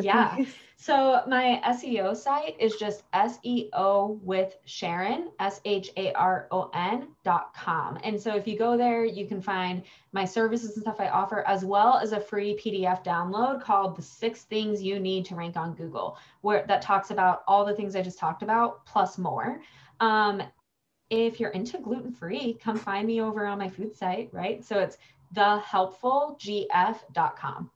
Yeah. 0.00 0.44
So 0.82 1.20
my 1.26 1.60
SEO 1.66 2.16
site 2.16 2.56
is 2.58 2.76
just 2.76 3.02
SEO 3.12 4.18
with 4.22 4.56
Sharon, 4.64 5.30
S 5.38 5.60
H 5.66 5.90
A 5.98 6.10
R 6.14 6.48
O 6.50 6.70
N 6.72 7.08
dot 7.22 7.52
com. 7.52 7.98
And 8.02 8.18
so 8.18 8.34
if 8.34 8.48
you 8.48 8.56
go 8.56 8.78
there, 8.78 9.04
you 9.04 9.26
can 9.26 9.42
find 9.42 9.82
my 10.12 10.24
services 10.24 10.76
and 10.76 10.82
stuff 10.82 10.98
I 10.98 11.08
offer, 11.08 11.46
as 11.46 11.66
well 11.66 11.98
as 11.98 12.12
a 12.12 12.20
free 12.20 12.56
PDF 12.56 13.04
download 13.04 13.60
called 13.60 13.94
The 13.94 14.00
Six 14.00 14.44
Things 14.44 14.82
You 14.82 14.98
Need 14.98 15.26
to 15.26 15.34
Rank 15.34 15.58
on 15.58 15.74
Google, 15.74 16.16
where 16.40 16.64
that 16.66 16.80
talks 16.80 17.10
about 17.10 17.42
all 17.46 17.66
the 17.66 17.74
things 17.74 17.94
I 17.94 18.00
just 18.00 18.18
talked 18.18 18.42
about, 18.42 18.86
plus 18.86 19.18
more. 19.18 19.60
Um, 20.00 20.42
if 21.10 21.38
you're 21.38 21.50
into 21.50 21.76
gluten 21.76 22.10
free, 22.10 22.54
come 22.54 22.78
find 22.78 23.06
me 23.06 23.20
over 23.20 23.44
on 23.44 23.58
my 23.58 23.68
food 23.68 23.94
site, 23.94 24.30
right? 24.32 24.64
So 24.64 24.78
it's 24.78 24.96
thehelpfulgf.com. 25.34 27.70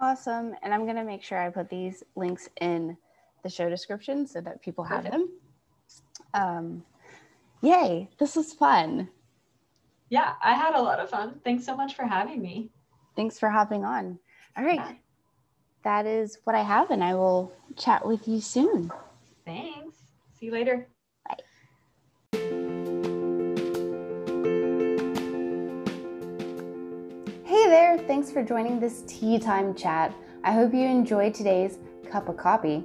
Awesome. 0.00 0.54
And 0.62 0.72
I'm 0.72 0.84
going 0.84 0.96
to 0.96 1.04
make 1.04 1.22
sure 1.22 1.38
I 1.38 1.50
put 1.50 1.68
these 1.68 2.04
links 2.14 2.48
in 2.60 2.96
the 3.42 3.48
show 3.50 3.68
description 3.68 4.26
so 4.26 4.40
that 4.40 4.62
people 4.62 4.84
have 4.84 5.04
them. 5.04 5.28
Um, 6.34 6.84
yay, 7.62 8.08
this 8.18 8.36
was 8.36 8.52
fun. 8.52 9.08
Yeah, 10.10 10.34
I 10.42 10.54
had 10.54 10.74
a 10.74 10.80
lot 10.80 11.00
of 11.00 11.10
fun. 11.10 11.40
Thanks 11.44 11.64
so 11.64 11.76
much 11.76 11.94
for 11.94 12.04
having 12.04 12.40
me. 12.40 12.70
Thanks 13.16 13.38
for 13.38 13.50
hopping 13.50 13.84
on. 13.84 14.18
All 14.56 14.64
right. 14.64 14.76
Yeah. 14.76 14.92
That 15.84 16.06
is 16.06 16.38
what 16.44 16.56
I 16.56 16.62
have, 16.62 16.90
and 16.90 17.02
I 17.02 17.14
will 17.14 17.52
chat 17.76 18.06
with 18.06 18.26
you 18.26 18.40
soon. 18.40 18.90
Thanks. 19.44 19.96
See 20.38 20.46
you 20.46 20.52
later. 20.52 20.88
There, 27.68 27.98
thanks 27.98 28.30
for 28.30 28.42
joining 28.42 28.80
this 28.80 29.02
tea 29.06 29.38
time 29.38 29.74
chat. 29.74 30.14
I 30.42 30.52
hope 30.52 30.72
you 30.72 30.86
enjoyed 30.86 31.34
today's 31.34 31.78
cup 32.10 32.30
of 32.30 32.38
copy. 32.38 32.82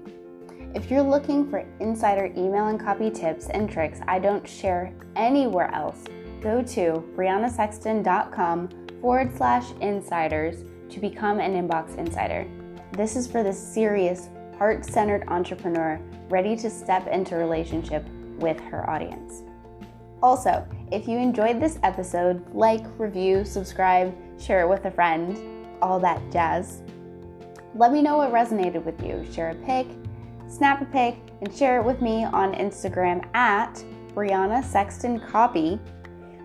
If 0.75 0.91
you're 0.91 1.01
looking 1.01 1.49
for 1.49 1.65
insider 1.79 2.25
email 2.35 2.67
and 2.67 2.77
copy 2.77 3.09
tips 3.09 3.47
and 3.47 3.71
tricks 3.71 4.01
I 4.09 4.19
don't 4.19 4.45
share 4.45 4.93
anywhere 5.15 5.73
else, 5.73 6.03
go 6.41 6.61
to 6.61 7.01
briannasexton.com 7.15 8.69
forward 8.99 9.37
slash 9.37 9.71
insiders 9.79 10.65
to 10.89 10.99
become 10.99 11.39
an 11.39 11.53
inbox 11.53 11.97
insider. 11.97 12.45
This 12.91 13.15
is 13.15 13.25
for 13.25 13.41
the 13.41 13.53
serious, 13.53 14.27
heart 14.57 14.83
centered 14.83 15.23
entrepreneur 15.29 15.97
ready 16.27 16.57
to 16.57 16.69
step 16.69 17.07
into 17.07 17.37
relationship 17.37 18.05
with 18.37 18.59
her 18.59 18.89
audience. 18.89 19.43
Also, 20.21 20.67
if 20.91 21.07
you 21.07 21.17
enjoyed 21.17 21.59
this 21.59 21.79
episode, 21.83 22.43
like, 22.53 22.83
review, 22.99 23.45
subscribe, 23.45 24.15
share 24.39 24.61
it 24.61 24.69
with 24.69 24.85
a 24.85 24.91
friend, 24.91 25.37
all 25.81 25.99
that 25.99 26.21
jazz. 26.31 26.81
Let 27.75 27.91
me 27.91 28.01
know 28.01 28.17
what 28.17 28.31
resonated 28.31 28.83
with 28.83 29.03
you. 29.03 29.25
Share 29.31 29.49
a 29.49 29.55
pic, 29.55 29.87
snap 30.47 30.81
a 30.81 30.85
pic, 30.85 31.17
and 31.41 31.53
share 31.53 31.79
it 31.79 31.85
with 31.85 32.01
me 32.01 32.23
on 32.23 32.53
Instagram 32.53 33.25
at 33.35 33.83
Brianna 34.13 34.63
Sexton 34.63 35.19
Copy 35.19 35.79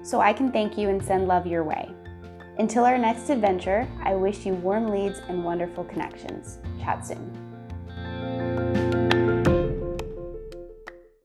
so 0.03 0.21
I 0.21 0.33
can 0.33 0.51
thank 0.51 0.79
you 0.79 0.89
and 0.89 1.05
send 1.05 1.29
love 1.29 1.47
your 1.47 1.65
way. 1.65 1.91
Until 2.59 2.85
our 2.85 2.99
next 2.99 3.31
adventure, 3.31 3.87
I 4.03 4.15
wish 4.15 4.47
you 4.47 4.55
warm 4.55 4.89
leads 4.89 5.21
and 5.29 5.45
wonderful 5.45 5.85
connections. 5.85 6.59
Chat 6.81 7.07
soon. 7.07 7.48